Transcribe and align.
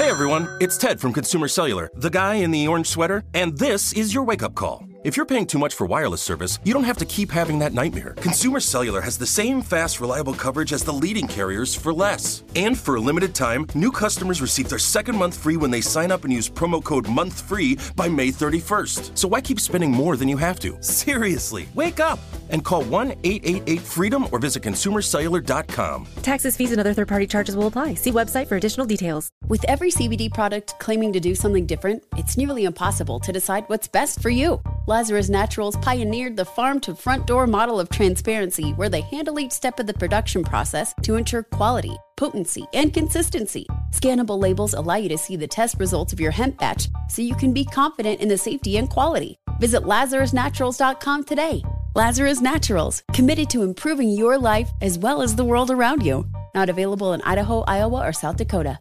Hey 0.00 0.08
everyone, 0.08 0.48
it's 0.62 0.78
Ted 0.78 0.98
from 0.98 1.12
Consumer 1.12 1.46
Cellular, 1.46 1.90
the 1.94 2.08
guy 2.08 2.36
in 2.36 2.50
the 2.50 2.66
orange 2.66 2.86
sweater, 2.86 3.22
and 3.34 3.58
this 3.58 3.92
is 3.92 4.14
your 4.14 4.24
wake 4.24 4.42
up 4.42 4.54
call. 4.54 4.82
If 5.04 5.14
you're 5.14 5.26
paying 5.26 5.46
too 5.46 5.58
much 5.58 5.74
for 5.74 5.86
wireless 5.86 6.22
service, 6.22 6.58
you 6.64 6.72
don't 6.72 6.84
have 6.84 6.96
to 6.98 7.04
keep 7.04 7.30
having 7.30 7.58
that 7.58 7.74
nightmare. 7.74 8.14
Consumer 8.16 8.60
Cellular 8.60 9.02
has 9.02 9.18
the 9.18 9.26
same 9.26 9.60
fast, 9.60 10.00
reliable 10.00 10.32
coverage 10.32 10.72
as 10.72 10.82
the 10.82 10.92
leading 10.92 11.28
carriers 11.28 11.74
for 11.74 11.92
less. 11.92 12.44
And 12.56 12.78
for 12.78 12.94
a 12.94 13.00
limited 13.00 13.34
time, 13.34 13.66
new 13.74 13.90
customers 13.90 14.40
receive 14.40 14.70
their 14.70 14.78
second 14.78 15.16
month 15.16 15.36
free 15.36 15.58
when 15.58 15.70
they 15.70 15.82
sign 15.82 16.10
up 16.10 16.24
and 16.24 16.32
use 16.32 16.48
promo 16.48 16.82
code 16.82 17.04
MONTHFREE 17.04 17.94
by 17.94 18.08
May 18.08 18.28
31st. 18.28 19.18
So 19.18 19.28
why 19.28 19.42
keep 19.42 19.60
spending 19.60 19.92
more 19.92 20.16
than 20.16 20.28
you 20.28 20.38
have 20.38 20.58
to? 20.60 20.82
Seriously, 20.82 21.68
wake 21.74 22.00
up 22.00 22.18
and 22.50 22.64
call 22.64 22.82
1 22.82 23.12
888 23.24 23.80
freedom 23.80 24.26
or 24.32 24.38
visit 24.38 24.62
consumercellular.com. 24.62 26.06
Taxes, 26.22 26.56
fees, 26.56 26.72
and 26.72 26.80
other 26.80 26.94
third 26.94 27.08
party 27.08 27.26
charges 27.26 27.56
will 27.56 27.66
apply. 27.66 27.94
See 27.94 28.12
website 28.12 28.48
for 28.48 28.56
additional 28.56 28.86
details. 28.86 29.30
With 29.48 29.64
every 29.64 29.90
CBD 29.90 30.32
product 30.32 30.78
claiming 30.78 31.12
to 31.12 31.20
do 31.20 31.34
something 31.34 31.66
different, 31.66 32.02
it's 32.16 32.36
nearly 32.36 32.64
impossible 32.64 33.20
to 33.20 33.32
decide 33.32 33.64
what's 33.68 33.88
best 33.88 34.20
for 34.22 34.30
you. 34.30 34.60
Lazarus 34.86 35.28
Naturals 35.28 35.76
pioneered 35.76 36.36
the 36.36 36.44
farm 36.44 36.80
to 36.80 36.94
front 36.94 37.26
door 37.26 37.46
model 37.46 37.80
of 37.80 37.88
transparency 37.88 38.70
where 38.72 38.88
they 38.88 39.02
handle 39.02 39.38
each 39.38 39.52
step 39.52 39.78
of 39.78 39.86
the 39.86 39.94
production 39.94 40.42
process 40.42 40.94
to 41.02 41.16
ensure 41.16 41.42
quality, 41.42 41.96
potency, 42.16 42.64
and 42.74 42.92
consistency. 42.92 43.66
Scannable 43.92 44.40
labels 44.40 44.74
allow 44.74 44.96
you 44.96 45.08
to 45.08 45.18
see 45.18 45.36
the 45.36 45.46
test 45.46 45.78
results 45.78 46.12
of 46.12 46.20
your 46.20 46.30
hemp 46.30 46.58
batch 46.58 46.88
so 47.08 47.22
you 47.22 47.34
can 47.34 47.52
be 47.52 47.64
confident 47.64 48.20
in 48.20 48.28
the 48.28 48.38
safety 48.38 48.76
and 48.76 48.90
quality. 48.90 49.36
Visit 49.58 49.82
LazarusNaturals.com 49.82 51.24
today. 51.24 51.62
Lazarus 51.96 52.40
Naturals, 52.40 53.02
committed 53.12 53.50
to 53.50 53.62
improving 53.62 54.10
your 54.10 54.38
life 54.38 54.70
as 54.80 54.96
well 54.96 55.22
as 55.22 55.34
the 55.34 55.44
world 55.44 55.72
around 55.72 56.04
you. 56.06 56.24
Not 56.54 56.68
available 56.68 57.12
in 57.14 57.22
Idaho, 57.22 57.62
Iowa, 57.66 58.06
or 58.06 58.12
South 58.12 58.36
Dakota. 58.36 58.78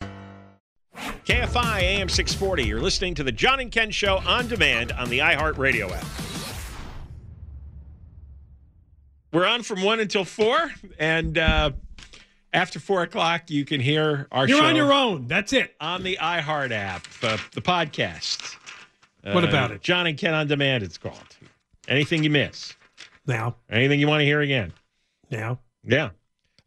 KFI 1.26 1.80
AM 1.82 2.08
640. 2.10 2.64
You're 2.66 2.82
listening 2.82 3.16
to 3.16 3.24
the 3.24 3.32
John 3.32 3.60
and 3.60 3.72
Ken 3.72 3.90
Show 3.90 4.18
on 4.28 4.48
demand 4.48 4.92
on 4.92 5.10
the 5.10 5.20
iHeartRadio 5.20 5.92
app. 5.92 6.06
We're 9.34 9.48
on 9.48 9.64
from 9.64 9.82
1 9.84 10.00
until 10.00 10.24
4, 10.26 10.72
and 11.00 11.38
uh, 11.38 11.72
after 12.54 12.80
4 12.80 13.04
o'clock, 13.04 13.50
you 13.50 13.66
can 13.66 13.80
hear 13.82 14.28
our 14.32 14.48
You're 14.48 14.60
show. 14.60 14.66
on 14.66 14.76
your 14.76 14.92
own. 14.94 15.26
That's 15.28 15.54
it. 15.54 15.76
On 15.82 16.04
the 16.04 16.18
iHeart 16.22 16.72
app, 16.72 17.08
uh, 17.24 17.38
the 17.54 17.62
podcast. 17.62 18.56
What 19.24 19.44
about 19.44 19.72
it? 19.72 19.82
John 19.82 20.06
and 20.08 20.18
Ken 20.18 20.34
on 20.36 20.48
demand, 20.48 20.84
it's 20.84 20.98
called. 20.98 21.18
Anything 21.88 22.24
you 22.24 22.30
miss, 22.32 22.74
Now, 23.30 23.56
anything 23.70 24.00
you 24.00 24.08
want 24.08 24.22
to 24.22 24.26
hear 24.26 24.42
again. 24.42 24.74
now. 25.30 25.60
Yeah. 25.84 26.10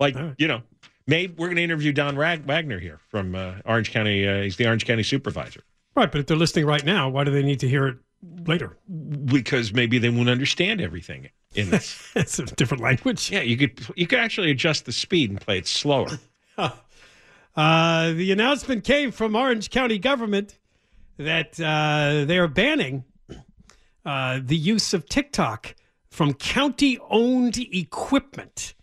Like, 0.01 0.15
right. 0.15 0.35
you 0.39 0.49
know, 0.49 0.63
maybe 1.07 1.35
we're 1.37 1.49
going 1.49 1.57
to 1.57 1.63
interview 1.63 1.93
Don 1.93 2.17
Rag- 2.17 2.45
Wagner 2.45 2.79
here 2.79 2.99
from 3.09 3.35
uh, 3.35 3.55
Orange 3.67 3.91
County. 3.91 4.27
Uh, 4.27 4.43
he's 4.43 4.57
the 4.57 4.67
Orange 4.67 4.87
County 4.87 5.03
supervisor. 5.03 5.61
Right, 5.95 6.11
but 6.11 6.21
if 6.21 6.27
they're 6.27 6.37
listening 6.37 6.65
right 6.67 6.85
now, 6.85 7.09
why 7.09 7.25
do 7.25 7.31
they 7.31 7.43
need 7.43 7.61
to 7.61 7.69
hear 7.69 7.87
it 7.89 7.97
later? 8.47 8.79
because 9.25 9.73
maybe 9.73 9.99
they 9.99 10.09
won't 10.09 10.29
understand 10.29 10.81
everything 10.81 11.29
in 11.55 11.71
this. 11.71 12.11
It's 12.17 12.39
a 12.39 12.45
different 12.47 12.83
language. 12.83 13.31
yeah, 13.31 13.41
you 13.43 13.57
could 13.57 13.81
you 13.97 14.07
could 14.07 14.21
actually 14.21 14.51
adjust 14.53 14.87
the 14.87 14.93
speed 14.93 15.31
and 15.31 15.41
play 15.41 15.59
it 15.59 15.67
slower. 15.67 16.09
Uh, 17.55 18.13
the 18.13 18.33
announcement 18.33 18.83
came 18.83 19.11
from 19.11 19.37
Orange 19.37 19.69
County 19.69 19.99
government 19.99 20.59
that 21.19 21.61
uh, 21.61 22.25
they 22.25 22.39
are 22.39 22.49
banning 22.49 23.05
uh, 24.07 24.41
the 24.43 24.57
use 24.57 24.95
of 24.95 25.07
TikTok 25.07 25.75
from 26.13 26.35
county 26.35 26.99
owned 27.09 27.57
equipment. 27.57 28.75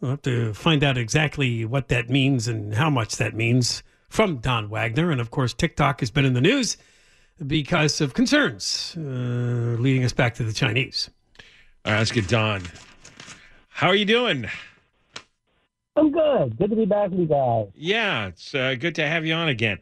We'll 0.00 0.12
have 0.12 0.22
to 0.22 0.54
find 0.54 0.84
out 0.84 0.96
exactly 0.96 1.64
what 1.64 1.88
that 1.88 2.08
means 2.08 2.46
and 2.46 2.74
how 2.74 2.88
much 2.88 3.16
that 3.16 3.34
means 3.34 3.82
from 4.08 4.36
Don 4.36 4.68
Wagner. 4.70 5.10
And 5.10 5.20
of 5.20 5.30
course, 5.30 5.52
TikTok 5.52 6.00
has 6.00 6.10
been 6.10 6.24
in 6.24 6.34
the 6.34 6.40
news 6.40 6.76
because 7.44 8.00
of 8.00 8.14
concerns 8.14 8.94
uh, 8.96 9.00
leading 9.00 10.04
us 10.04 10.12
back 10.12 10.34
to 10.34 10.44
the 10.44 10.52
Chinese. 10.52 11.10
All 11.84 11.92
right, 11.92 11.98
let's 11.98 12.12
get 12.12 12.28
Don. 12.28 12.62
How 13.68 13.88
are 13.88 13.96
you 13.96 14.04
doing? 14.04 14.46
I'm 15.96 16.12
good. 16.12 16.56
Good 16.58 16.70
to 16.70 16.76
be 16.76 16.84
back 16.84 17.10
with 17.10 17.20
you 17.20 17.26
guys. 17.26 17.66
Yeah, 17.74 18.28
it's 18.28 18.54
uh, 18.54 18.76
good 18.78 18.94
to 18.94 19.06
have 19.06 19.26
you 19.26 19.34
on 19.34 19.48
again. 19.48 19.78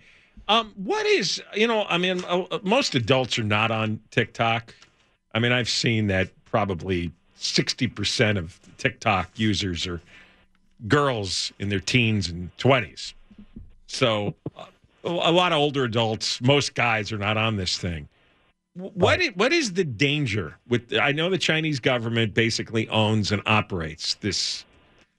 Um, 0.49 0.73
what 0.77 1.05
is 1.07 1.43
you 1.55 1.67
know? 1.67 1.85
I 1.89 1.99
mean, 1.99 2.25
uh, 2.25 2.47
uh, 2.51 2.59
most 2.63 2.95
adults 2.95 3.39
are 3.39 3.45
not 3.45 3.71
on 3.71 4.01
TikTok. 4.11 4.75
I 5.35 5.39
mean, 5.39 5.53
I've 5.53 5.69
seen 5.69 6.07
that 6.09 6.31
probably 6.51 7.13
sixty 7.37 7.87
percent 7.87 8.39
of 8.39 8.59
TikTok 8.79 9.31
users 9.37 9.87
are 9.87 10.01
girls 10.89 11.53
in 11.59 11.69
their 11.69 11.81
teens 11.81 12.29
and 12.29 12.51
twenties. 12.59 13.15
So, 13.87 14.35
uh, 14.57 14.67
a 15.05 15.33
lot 15.33 15.53
of 15.53 15.59
older 15.59 15.85
adults, 15.85 16.41
most 16.41 16.75
guys 16.75 17.13
are 17.13 17.19
not 17.19 17.37
on 17.37 17.57
this 17.57 17.79
thing. 17.79 18.09
Wh- 18.75 18.97
What 18.97 19.21
is, 19.21 19.31
what 19.35 19.53
is 19.53 19.73
the 19.73 19.85
danger 19.85 20.57
with? 20.69 20.95
I 20.95 21.13
know 21.13 21.31
the 21.31 21.39
Chinese 21.39 21.81
government 21.81 22.35
basically 22.35 22.89
owns 22.89 23.33
and 23.33 23.43
operates 23.47 24.15
this 24.17 24.65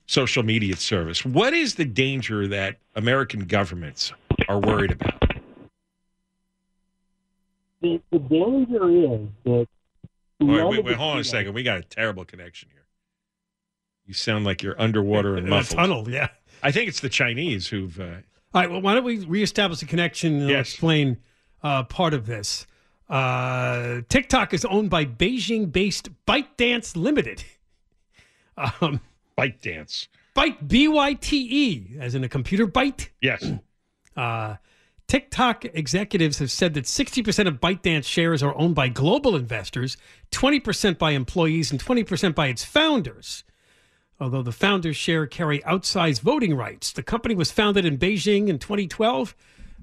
social 0.07 0.43
media 0.43 0.75
service. 0.75 1.25
What 1.25 1.53
is 1.53 1.75
the 1.75 1.85
danger 1.85 2.47
that 2.47 2.77
American 2.95 3.45
governments 3.45 4.13
are 4.47 4.59
worried 4.59 4.91
about? 4.91 5.19
The, 7.81 8.01
the 8.11 8.19
danger 8.19 8.89
is 8.89 9.27
that. 9.45 9.67
Wait, 10.41 10.63
wait, 10.67 10.83
wait 10.83 10.95
hold 10.95 11.13
on 11.13 11.19
a 11.19 11.23
second. 11.23 11.53
We 11.53 11.63
got 11.63 11.77
a 11.77 11.83
terrible 11.83 12.25
connection 12.25 12.69
here. 12.71 12.85
You 14.05 14.13
sound 14.13 14.43
like 14.45 14.63
you're 14.63 14.79
underwater 14.81 15.35
and 15.37 15.47
In 15.47 15.53
a 15.53 15.55
muffled. 15.57 15.77
tunnel, 15.79 16.09
yeah. 16.09 16.29
I 16.63 16.71
think 16.71 16.89
it's 16.89 16.99
the 16.99 17.09
Chinese 17.09 17.67
who've. 17.67 17.99
Uh, 17.99 18.03
All 18.03 18.61
right. 18.61 18.69
Well, 18.71 18.81
why 18.81 18.93
don't 18.95 19.03
we 19.03 19.19
reestablish 19.25 19.79
the 19.79 19.85
connection 19.85 20.41
and 20.41 20.49
Yes. 20.49 20.69
explain 20.71 21.17
uh, 21.63 21.83
part 21.83 22.13
of 22.13 22.25
this? 22.25 22.65
Uh, 23.09 24.01
TikTok 24.09 24.53
is 24.53 24.63
owned 24.65 24.89
by 24.89 25.05
Beijing-based 25.05 26.09
ByteDance 26.25 26.95
Limited. 26.95 27.43
Um, 28.81 28.99
Bite 29.35 29.61
dance. 29.61 30.07
Byte 30.35 30.67
B 30.67 30.87
Y 30.87 31.13
T 31.15 31.47
E, 31.49 31.97
as 31.99 32.13
in 32.15 32.23
a 32.23 32.29
computer 32.29 32.67
byte. 32.67 33.07
Yes. 33.21 33.43
Uh, 34.15 34.57
TikTok 35.11 35.65
executives 35.65 36.39
have 36.39 36.49
said 36.49 36.73
that 36.73 36.85
60% 36.85 37.45
of 37.45 37.59
ByteDance 37.59 38.05
shares 38.05 38.41
are 38.41 38.57
owned 38.57 38.75
by 38.75 38.87
global 38.87 39.35
investors, 39.35 39.97
20% 40.31 40.97
by 40.97 41.11
employees, 41.11 41.69
and 41.69 41.83
20% 41.83 42.33
by 42.33 42.47
its 42.47 42.63
founders. 42.63 43.43
Although 44.21 44.41
the 44.41 44.53
founders' 44.53 44.95
share 44.95 45.27
carry 45.27 45.59
outsized 45.63 46.21
voting 46.21 46.55
rights, 46.55 46.93
the 46.93 47.03
company 47.03 47.35
was 47.35 47.51
founded 47.51 47.83
in 47.83 47.97
Beijing 47.97 48.47
in 48.47 48.57
2012 48.57 49.35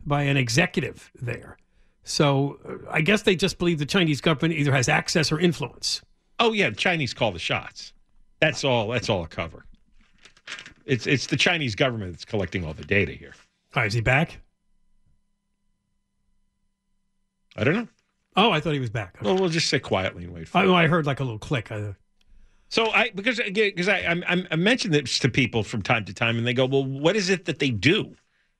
by 0.06 0.22
an 0.22 0.38
executive 0.38 1.10
there. 1.20 1.58
So 2.04 2.58
uh, 2.66 2.90
I 2.90 3.02
guess 3.02 3.20
they 3.20 3.36
just 3.36 3.58
believe 3.58 3.78
the 3.78 3.84
Chinese 3.84 4.22
government 4.22 4.58
either 4.58 4.72
has 4.72 4.88
access 4.88 5.30
or 5.30 5.38
influence. 5.38 6.00
Oh 6.38 6.54
yeah, 6.54 6.70
the 6.70 6.76
Chinese 6.76 7.12
call 7.12 7.32
the 7.32 7.38
shots. 7.38 7.92
That's 8.40 8.64
all. 8.64 8.88
That's 8.88 9.10
all 9.10 9.25
a 9.25 9.28
cover. 9.28 9.66
It's 10.86 11.06
it's 11.06 11.26
the 11.26 11.36
Chinese 11.36 11.75
government 11.75 12.12
that's 12.12 12.25
collecting 12.25 12.64
all 12.64 12.72
the 12.72 12.86
data 12.86 13.12
here. 13.12 13.34
All 13.76 13.82
right, 13.82 13.88
is 13.88 13.92
he 13.92 14.00
back? 14.00 14.38
I 17.58 17.64
don't 17.64 17.75
know. 17.75 17.88
Oh, 18.37 18.52
I 18.52 18.60
thought 18.60 18.72
he 18.72 18.78
was 18.78 18.90
back. 18.90 19.19
Well, 19.20 19.37
we'll 19.37 19.49
just 19.49 19.69
sit 19.69 19.82
quietly 19.82 20.25
and 20.25 20.32
wait 20.32 20.46
for. 20.46 20.58
I, 20.58 20.64
it. 20.64 20.70
I 20.70 20.87
heard 20.87 21.06
like 21.06 21.19
a 21.19 21.25
little 21.25 21.40
click. 21.40 21.72
I, 21.72 21.94
So 22.69 22.90
I 22.93 23.10
because 23.10 23.38
because 23.38 23.88
I 23.88 23.99
I'm, 24.00 24.22
I'm, 24.28 24.46
I 24.52 24.56
mention 24.56 24.93
this 24.93 25.19
to 25.19 25.28
people 25.28 25.64
from 25.64 25.82
time 25.82 26.05
to 26.05 26.14
time, 26.14 26.38
and 26.38 26.46
they 26.46 26.55
go, 26.55 26.64
"Well, 26.64 26.84
what 26.84 27.16
is 27.16 27.31
it 27.31 27.46
that 27.46 27.58
they 27.58 27.70
do?" 27.70 28.14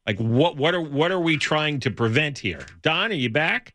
Like 0.05 0.19
what 0.19 0.57
what 0.57 0.75
are 0.75 0.81
what 0.81 1.13
are 1.13 1.21
we 1.21 1.37
trying 1.37 1.79
to 1.81 1.93
prevent 1.93 2.39
here? 2.39 2.67
Don, 2.83 3.13
are 3.13 3.15
you 3.15 3.31
back? 3.31 3.75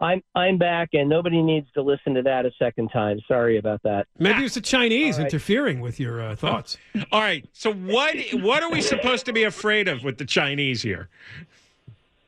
I'm 0.00 0.22
I'm 0.34 0.58
back, 0.58 0.90
and 0.92 1.08
nobody 1.08 1.42
needs 1.42 1.66
to 1.72 1.82
listen 1.82 2.14
to 2.14 2.22
that 2.22 2.46
a 2.46 2.52
second 2.58 2.88
time. 2.88 3.18
Sorry 3.26 3.58
about 3.58 3.82
that. 3.82 4.06
Maybe 4.18 4.44
it's 4.44 4.54
the 4.54 4.60
Chinese 4.60 5.16
All 5.16 5.24
right. 5.24 5.32
interfering 5.32 5.80
with 5.80 5.98
your 5.98 6.22
uh, 6.22 6.36
thoughts. 6.36 6.76
All 7.10 7.20
right. 7.20 7.46
So 7.52 7.72
what 7.72 8.16
what 8.34 8.62
are 8.62 8.70
we 8.70 8.80
supposed 8.80 9.26
to 9.26 9.32
be 9.32 9.42
afraid 9.44 9.88
of 9.88 10.04
with 10.04 10.18
the 10.18 10.24
Chinese 10.24 10.82
here? 10.82 11.08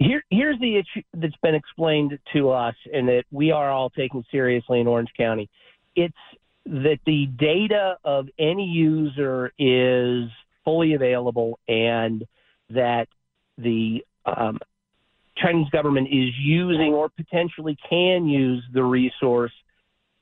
Here, 0.03 0.25
here's 0.31 0.59
the 0.59 0.77
issue 0.77 1.03
that's 1.15 1.37
been 1.43 1.55
explained 1.55 2.19
to 2.33 2.51
us, 2.51 2.75
and 2.93 3.09
that 3.09 3.25
we 3.31 3.53
are 3.53 3.71
all 3.71 3.91
taking 3.91 4.25
seriously 4.31 4.81
in 4.81 4.87
Orange 4.87 5.11
County. 5.17 5.49
It's 5.95 6.15
that 6.67 6.99
the 7.07 7.27
data 7.39 7.97
of 8.05 8.29
any 8.39 8.65
user 8.65 9.53
is 9.59 10.29
fully 10.65 10.95
available, 10.95 11.59
and 11.69 12.25
that 12.71 13.07
the 13.59 14.05
um, 14.25 14.59
Chinese 15.37 15.69
government 15.71 16.09
is 16.09 16.31
using 16.39 16.95
or 16.95 17.09
potentially 17.09 17.77
can 17.89 18.27
use 18.27 18.65
the 18.73 18.83
resource 18.83 19.53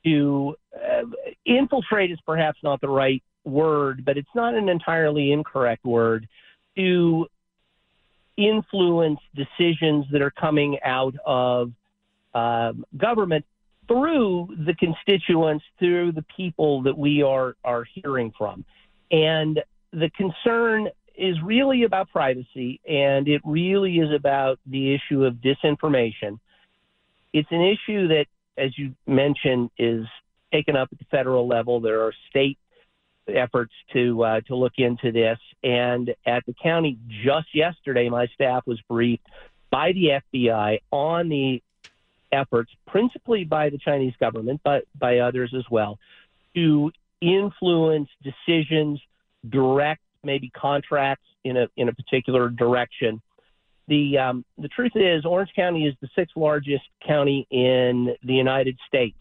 to 0.04 0.54
uh, 0.74 1.04
infiltrate 1.44 2.10
is 2.10 2.18
perhaps 2.26 2.58
not 2.62 2.80
the 2.80 2.88
right 2.88 3.22
word, 3.44 4.04
but 4.04 4.16
it's 4.16 4.34
not 4.34 4.54
an 4.54 4.68
entirely 4.68 5.32
incorrect 5.32 5.84
word 5.84 6.26
to 6.76 7.26
influence 8.36 9.20
decisions 9.34 10.06
that 10.12 10.22
are 10.22 10.30
coming 10.30 10.78
out 10.84 11.14
of 11.24 11.72
um, 12.34 12.84
government 12.96 13.44
through 13.88 14.48
the 14.66 14.74
constituents, 14.74 15.64
through 15.78 16.12
the 16.12 16.24
people 16.36 16.82
that 16.82 16.96
we 16.96 17.22
are 17.22 17.56
are 17.64 17.84
hearing 17.84 18.32
from, 18.36 18.64
and 19.10 19.60
the 19.92 20.10
concern 20.10 20.88
is 21.16 21.36
really 21.44 21.82
about 21.82 22.08
privacy, 22.10 22.80
and 22.88 23.28
it 23.28 23.42
really 23.44 23.98
is 23.98 24.10
about 24.12 24.58
the 24.66 24.94
issue 24.94 25.24
of 25.24 25.34
disinformation. 25.34 26.38
It's 27.32 27.50
an 27.50 27.60
issue 27.60 28.08
that, 28.08 28.26
as 28.56 28.76
you 28.78 28.94
mentioned, 29.06 29.70
is 29.76 30.06
taken 30.52 30.76
up 30.76 30.88
at 30.92 30.98
the 30.98 31.04
federal 31.10 31.46
level. 31.46 31.80
There 31.80 32.02
are 32.02 32.12
state 32.30 32.58
efforts 33.28 33.72
to 33.92 34.22
uh, 34.24 34.40
to 34.42 34.56
look 34.56 34.74
into 34.78 35.12
this, 35.12 35.38
and 35.62 36.14
at 36.26 36.44
the 36.46 36.54
county 36.62 36.98
just 37.24 37.54
yesterday, 37.54 38.08
my 38.08 38.26
staff 38.34 38.66
was 38.66 38.80
briefed 38.88 39.26
by 39.70 39.92
the 39.92 40.20
FBI 40.34 40.80
on 40.90 41.28
the 41.28 41.62
efforts, 42.32 42.70
principally 42.86 43.44
by 43.44 43.70
the 43.70 43.78
Chinese 43.78 44.14
government, 44.18 44.60
but 44.64 44.84
by 44.98 45.18
others 45.18 45.52
as 45.56 45.64
well, 45.70 45.98
to 46.54 46.90
influence 47.20 48.08
decisions, 48.22 49.00
direct 49.48 50.00
maybe 50.22 50.50
contracts 50.50 51.24
in 51.44 51.56
a 51.56 51.68
in 51.76 51.88
a 51.88 51.92
particular 51.92 52.48
direction. 52.48 53.20
The 53.88 54.18
um, 54.18 54.44
the 54.58 54.68
truth 54.68 54.92
is, 54.94 55.24
Orange 55.24 55.50
County 55.54 55.86
is 55.86 55.94
the 56.00 56.08
sixth 56.14 56.36
largest 56.36 56.84
county 57.06 57.46
in 57.50 58.14
the 58.22 58.34
United 58.34 58.78
States, 58.86 59.18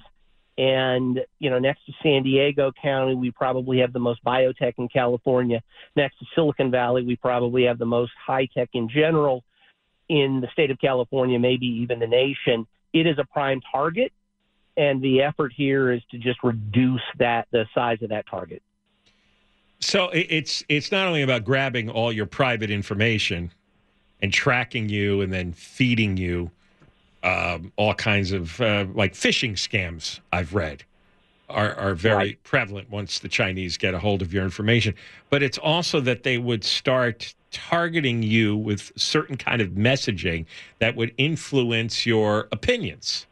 and 0.59 1.21
you 1.39 1.49
know 1.49 1.57
next 1.57 1.85
to 1.85 1.93
San 2.03 2.23
Diego 2.23 2.73
County, 2.81 3.15
we 3.15 3.31
probably 3.31 3.79
have 3.79 3.93
the 3.93 3.99
most 3.99 4.23
biotech 4.25 4.73
in 4.77 4.89
California. 4.89 5.63
Next 5.95 6.19
to 6.19 6.25
Silicon 6.35 6.69
Valley, 6.69 7.01
we 7.01 7.15
probably 7.15 7.63
have 7.63 7.79
the 7.79 7.85
most 7.85 8.11
high 8.23 8.45
tech 8.53 8.69
in 8.73 8.89
general 8.89 9.45
in 10.09 10.41
the 10.41 10.49
state 10.51 10.69
of 10.69 10.77
California, 10.77 11.39
maybe 11.39 11.65
even 11.65 11.99
the 11.99 12.07
nation. 12.07 12.67
It 12.91 13.07
is 13.07 13.17
a 13.17 13.23
prime 13.23 13.61
target, 13.71 14.11
and 14.75 15.01
the 15.01 15.21
effort 15.21 15.53
here 15.55 15.93
is 15.93 16.01
to 16.11 16.17
just 16.17 16.43
reduce 16.43 17.03
that 17.19 17.47
the 17.51 17.65
size 17.73 18.01
of 18.01 18.09
that 18.09 18.27
target. 18.27 18.61
So 19.79 20.09
it's 20.11 20.61
it's 20.67 20.91
not 20.91 21.07
only 21.07 21.21
about 21.21 21.45
grabbing 21.45 21.89
all 21.89 22.11
your 22.11 22.25
private 22.25 22.69
information 22.69 23.53
and 24.21 24.33
tracking 24.33 24.89
you 24.89 25.21
and 25.21 25.31
then 25.31 25.53
feeding 25.53 26.17
you 26.17 26.51
um, 27.23 27.71
all 27.75 27.93
kinds 27.93 28.31
of 28.31 28.59
uh, 28.61 28.85
like 28.93 29.13
phishing 29.13 29.53
scams. 29.53 30.19
I've 30.31 30.53
read 30.53 30.83
are 31.49 31.73
are 31.75 31.95
very 31.95 32.15
Right. 32.15 32.43
prevalent 32.43 32.89
once 32.89 33.19
the 33.19 33.27
Chinese 33.27 33.77
get 33.77 33.93
a 33.93 33.99
hold 33.99 34.21
of 34.21 34.33
your 34.33 34.43
information. 34.43 34.93
But 35.29 35.43
it's 35.43 35.57
also 35.57 35.99
that 36.01 36.23
they 36.23 36.37
would 36.37 36.63
start 36.63 37.33
targeting 37.51 38.21
you 38.21 38.55
with 38.55 38.91
certain 38.95 39.35
kind 39.35 39.61
of 39.61 39.69
messaging 39.69 40.45
that 40.77 40.95
would 40.95 41.13
influence 41.17 42.05
your 42.05 42.47
opinions. 42.51 43.25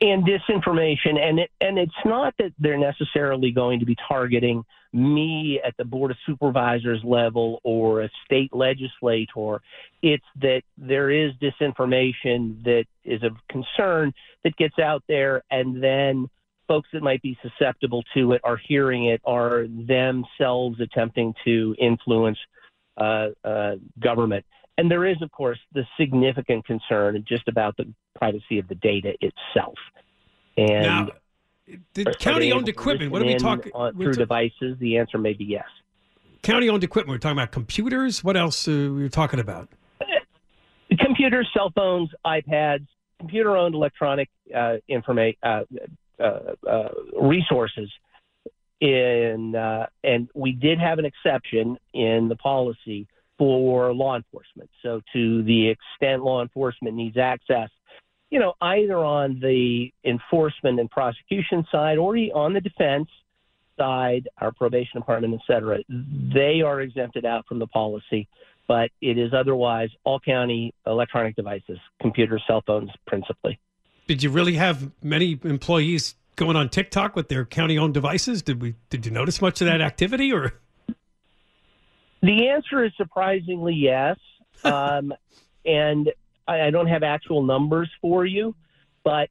And 0.00 0.26
disinformation 0.26 1.18
and 1.18 1.40
it, 1.40 1.50
and 1.60 1.78
it's 1.78 1.92
not 2.04 2.34
that 2.38 2.52
they're 2.58 2.78
necessarily 2.78 3.52
going 3.52 3.80
to 3.80 3.86
be 3.86 3.96
targeting 4.08 4.64
me 4.92 5.60
at 5.64 5.76
the 5.76 5.84
board 5.84 6.10
of 6.10 6.16
supervisors 6.24 7.00
level 7.04 7.60
or 7.64 8.02
a 8.02 8.10
state 8.24 8.54
legislator. 8.54 9.60
It's 10.02 10.24
that 10.40 10.62
there 10.78 11.10
is 11.10 11.32
disinformation 11.42 12.62
that 12.64 12.84
is 13.04 13.22
of 13.22 13.32
concern 13.48 14.12
that 14.44 14.56
gets 14.56 14.78
out 14.78 15.02
there 15.08 15.42
and 15.50 15.82
then 15.82 16.28
folks 16.68 16.88
that 16.92 17.02
might 17.02 17.22
be 17.22 17.36
susceptible 17.42 18.02
to 18.14 18.32
it 18.32 18.40
are 18.44 18.56
hearing 18.56 19.06
it 19.06 19.20
are 19.24 19.66
themselves 19.68 20.80
attempting 20.80 21.34
to 21.44 21.74
influence 21.78 22.38
uh, 22.96 23.28
uh, 23.44 23.74
government 24.00 24.44
and 24.76 24.90
there 24.90 25.06
is, 25.06 25.20
of 25.22 25.30
course, 25.30 25.58
the 25.72 25.84
significant 25.98 26.66
concern 26.66 27.24
just 27.26 27.48
about 27.48 27.76
the 27.76 27.86
privacy 28.16 28.58
of 28.58 28.68
the 28.68 28.74
data 28.74 29.14
itself. 29.20 29.74
And 30.56 30.82
now, 30.82 31.08
the 31.94 32.14
county-owned 32.18 32.68
equipment. 32.68 33.10
What 33.10 33.22
are 33.22 33.26
we 33.26 33.36
talking? 33.36 33.72
through 33.72 34.12
devices? 34.12 34.76
The 34.78 34.98
answer 34.98 35.18
may 35.18 35.32
be 35.32 35.44
yes. 35.44 35.64
county-owned 36.42 36.84
equipment. 36.84 37.14
We're 37.14 37.18
talking 37.18 37.38
about 37.38 37.52
computers. 37.52 38.22
What 38.22 38.36
else 38.36 38.68
are 38.68 38.92
we 38.92 39.08
talking 39.08 39.40
about? 39.40 39.68
Computers, 40.98 41.48
cell 41.56 41.72
phones, 41.74 42.10
iPads, 42.24 42.86
computer-owned 43.18 43.74
electronic 43.74 44.28
uh, 44.54 44.76
informa- 44.88 45.36
uh, 45.42 45.62
uh, 46.20 46.68
uh, 46.68 46.88
resources. 47.20 47.90
In 48.80 49.56
uh, 49.56 49.86
and 50.02 50.28
we 50.34 50.52
did 50.52 50.78
have 50.78 50.98
an 50.98 51.06
exception 51.06 51.78
in 51.94 52.28
the 52.28 52.36
policy 52.36 53.06
for 53.38 53.92
law 53.92 54.16
enforcement. 54.16 54.70
So 54.82 55.00
to 55.12 55.42
the 55.42 55.68
extent 55.68 56.22
law 56.22 56.42
enforcement 56.42 56.94
needs 56.94 57.16
access, 57.16 57.68
you 58.30 58.38
know, 58.40 58.54
either 58.60 58.96
on 58.96 59.40
the 59.40 59.92
enforcement 60.04 60.80
and 60.80 60.90
prosecution 60.90 61.66
side 61.70 61.98
or 61.98 62.16
on 62.34 62.52
the 62.52 62.60
defense 62.60 63.08
side, 63.78 64.28
our 64.38 64.52
probation 64.52 65.00
department, 65.00 65.34
et 65.34 65.40
cetera, 65.46 65.78
they 65.88 66.62
are 66.62 66.80
exempted 66.80 67.24
out 67.24 67.46
from 67.46 67.58
the 67.58 67.66
policy. 67.66 68.28
But 68.66 68.90
it 69.02 69.18
is 69.18 69.34
otherwise 69.34 69.90
all 70.04 70.18
county 70.18 70.72
electronic 70.86 71.36
devices, 71.36 71.78
computers, 72.00 72.42
cell 72.46 72.62
phones, 72.66 72.90
principally. 73.06 73.58
Did 74.06 74.22
you 74.22 74.30
really 74.30 74.54
have 74.54 74.90
many 75.02 75.38
employees 75.44 76.14
going 76.36 76.56
on 76.56 76.70
TikTok 76.70 77.14
with 77.14 77.28
their 77.28 77.44
county-owned 77.44 77.92
devices? 77.92 78.40
Did 78.42 78.62
we? 78.62 78.74
Did 78.88 79.04
you 79.04 79.12
notice 79.12 79.42
much 79.42 79.60
of 79.60 79.66
that 79.66 79.82
activity? 79.82 80.32
Or 80.32 80.54
The 82.24 82.48
answer 82.48 82.84
is 82.84 82.92
surprisingly 82.96 83.74
yes. 83.74 84.16
Um, 84.62 85.12
and 85.66 86.10
I, 86.48 86.62
I 86.62 86.70
don't 86.70 86.86
have 86.86 87.02
actual 87.02 87.42
numbers 87.42 87.90
for 88.00 88.24
you, 88.24 88.54
but 89.02 89.28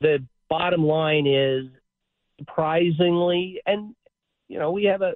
the 0.00 0.22
bottom 0.48 0.84
line 0.84 1.26
is 1.26 1.64
surprisingly, 2.38 3.60
and 3.66 3.96
you 4.46 4.60
know, 4.60 4.70
we 4.70 4.84
have 4.84 5.02
a, 5.02 5.14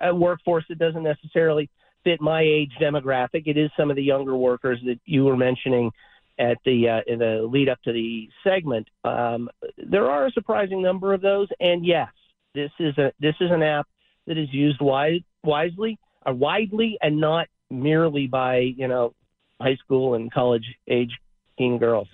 a 0.00 0.12
workforce 0.12 0.64
that 0.68 0.78
doesn't 0.78 1.04
necessarily 1.04 1.70
fit 2.02 2.20
my 2.20 2.40
age 2.40 2.72
demographic. 2.80 3.42
It 3.46 3.56
is 3.56 3.70
some 3.76 3.90
of 3.90 3.94
the 3.94 4.02
younger 4.02 4.36
workers 4.36 4.80
that 4.86 4.98
you 5.04 5.24
were 5.24 5.36
mentioning 5.36 5.92
at 6.40 6.56
the 6.64 6.88
uh, 6.88 7.00
in 7.06 7.20
the 7.20 7.46
lead 7.48 7.68
up 7.68 7.80
to 7.82 7.92
the 7.92 8.28
segment. 8.42 8.88
Um, 9.04 9.48
there 9.76 10.10
are 10.10 10.26
a 10.26 10.32
surprising 10.32 10.82
number 10.82 11.14
of 11.14 11.20
those, 11.20 11.48
and 11.60 11.86
yes, 11.86 12.08
this 12.54 12.70
is 12.80 12.96
a 12.98 13.12
this 13.20 13.34
is 13.40 13.50
an 13.52 13.62
app 13.62 13.86
that 14.26 14.38
is 14.38 14.52
used 14.52 14.80
wide, 14.80 15.24
wisely, 15.44 15.98
uh, 16.26 16.32
widely, 16.32 16.98
and 17.00 17.20
not 17.20 17.48
merely 17.70 18.26
by 18.26 18.58
you 18.58 18.88
know 18.88 19.14
high 19.60 19.76
school 19.76 20.14
and 20.14 20.32
college 20.32 20.64
age 20.88 21.12
teen 21.58 21.78
girls. 21.78 22.08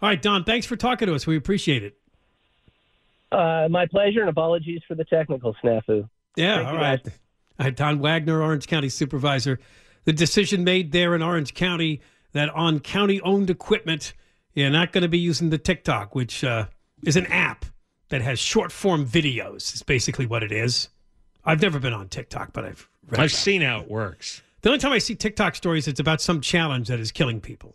all 0.00 0.08
right, 0.08 0.20
Don. 0.20 0.44
Thanks 0.44 0.66
for 0.66 0.76
talking 0.76 1.06
to 1.08 1.14
us. 1.14 1.26
We 1.26 1.36
appreciate 1.36 1.82
it. 1.82 1.96
Uh, 3.30 3.68
my 3.70 3.86
pleasure, 3.86 4.20
and 4.20 4.30
apologies 4.30 4.80
for 4.88 4.94
the 4.94 5.04
technical 5.04 5.54
snafu. 5.62 6.08
Yeah, 6.36 6.56
Thank 6.56 6.68
all 6.68 6.74
right. 6.76 7.04
guys. 7.04 7.12
All 7.58 7.66
right, 7.66 7.76
Don 7.76 7.98
Wagner, 7.98 8.40
Orange 8.40 8.66
County 8.68 8.88
Supervisor. 8.88 9.58
The 10.04 10.12
decision 10.12 10.64
made 10.64 10.92
there 10.92 11.14
in 11.14 11.22
Orange 11.22 11.54
County 11.54 12.00
that 12.32 12.48
on 12.50 12.80
county 12.80 13.20
owned 13.22 13.50
equipment, 13.50 14.14
you're 14.54 14.70
not 14.70 14.92
going 14.92 15.02
to 15.02 15.08
be 15.08 15.18
using 15.18 15.50
the 15.50 15.58
TikTok, 15.58 16.14
which 16.14 16.44
uh, 16.44 16.66
is 17.04 17.16
an 17.16 17.26
app 17.26 17.64
that 18.10 18.22
has 18.22 18.38
short 18.38 18.72
form 18.72 19.06
videos, 19.06 19.74
is 19.74 19.82
basically 19.82 20.26
what 20.26 20.42
it 20.42 20.52
is. 20.52 20.88
I've 21.44 21.62
never 21.62 21.78
been 21.78 21.92
on 21.92 22.08
TikTok, 22.08 22.52
but 22.52 22.64
I've 22.64 22.88
read 23.06 23.12
I've 23.12 23.14
about 23.14 23.24
it. 23.26 23.30
seen 23.30 23.62
how 23.62 23.80
it 23.80 23.90
works. 23.90 24.42
The 24.62 24.70
only 24.70 24.78
time 24.80 24.92
I 24.92 24.98
see 24.98 25.14
TikTok 25.14 25.54
stories, 25.54 25.86
it's 25.88 26.00
about 26.00 26.20
some 26.20 26.40
challenge 26.40 26.88
that 26.88 26.98
is 27.00 27.12
killing 27.12 27.40
people. 27.40 27.74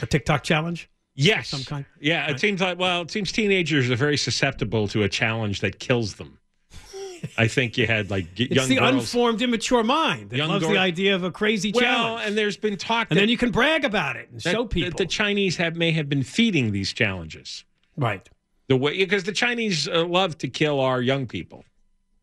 A 0.00 0.06
TikTok 0.06 0.42
challenge? 0.42 0.88
Yes. 1.14 1.48
some 1.48 1.62
kind? 1.62 1.84
Yeah, 2.00 2.28
it 2.30 2.40
seems 2.40 2.60
like 2.60 2.78
well, 2.78 3.02
it 3.02 3.10
seems 3.10 3.30
teenagers 3.30 3.88
are 3.90 3.94
very 3.96 4.16
susceptible 4.16 4.88
to 4.88 5.02
a 5.04 5.08
challenge 5.08 5.60
that 5.60 5.78
kills 5.78 6.14
them. 6.14 6.38
I 7.38 7.46
think 7.46 7.78
you 7.78 7.86
had 7.86 8.10
like 8.10 8.34
g- 8.34 8.44
It's 8.50 8.66
the 8.66 8.76
girls. 8.76 8.94
unformed, 8.94 9.40
immature 9.40 9.84
mind 9.84 10.30
that 10.30 10.38
loves 10.38 10.64
girl- 10.64 10.72
the 10.74 10.78
idea 10.80 11.14
of 11.14 11.22
a 11.22 11.30
crazy 11.30 11.70
challenge. 11.70 11.84
well, 11.86 12.04
challenge. 12.06 12.26
and 12.28 12.38
there's 12.38 12.56
been 12.56 12.76
talk 12.76 13.08
and 13.10 13.18
then 13.20 13.28
you 13.28 13.36
can 13.36 13.50
brag 13.52 13.84
about 13.84 14.16
it 14.16 14.28
and 14.30 14.40
that- 14.40 14.52
show 14.52 14.64
that 14.64 14.96
the 14.96 15.06
Chinese 15.06 15.56
have 15.56 15.76
may 15.76 15.92
have 15.92 16.08
been 16.08 16.22
feeding 16.24 16.72
these 16.72 16.92
challenges. 16.92 17.64
right, 17.96 18.28
The 18.68 18.76
way 18.76 18.96
because 18.96 19.24
the 19.24 19.32
Chinese 19.32 19.88
uh, 19.88 20.04
love 20.06 20.38
to 20.38 20.48
kill 20.48 20.80
our 20.80 21.00
young 21.02 21.26
people. 21.26 21.64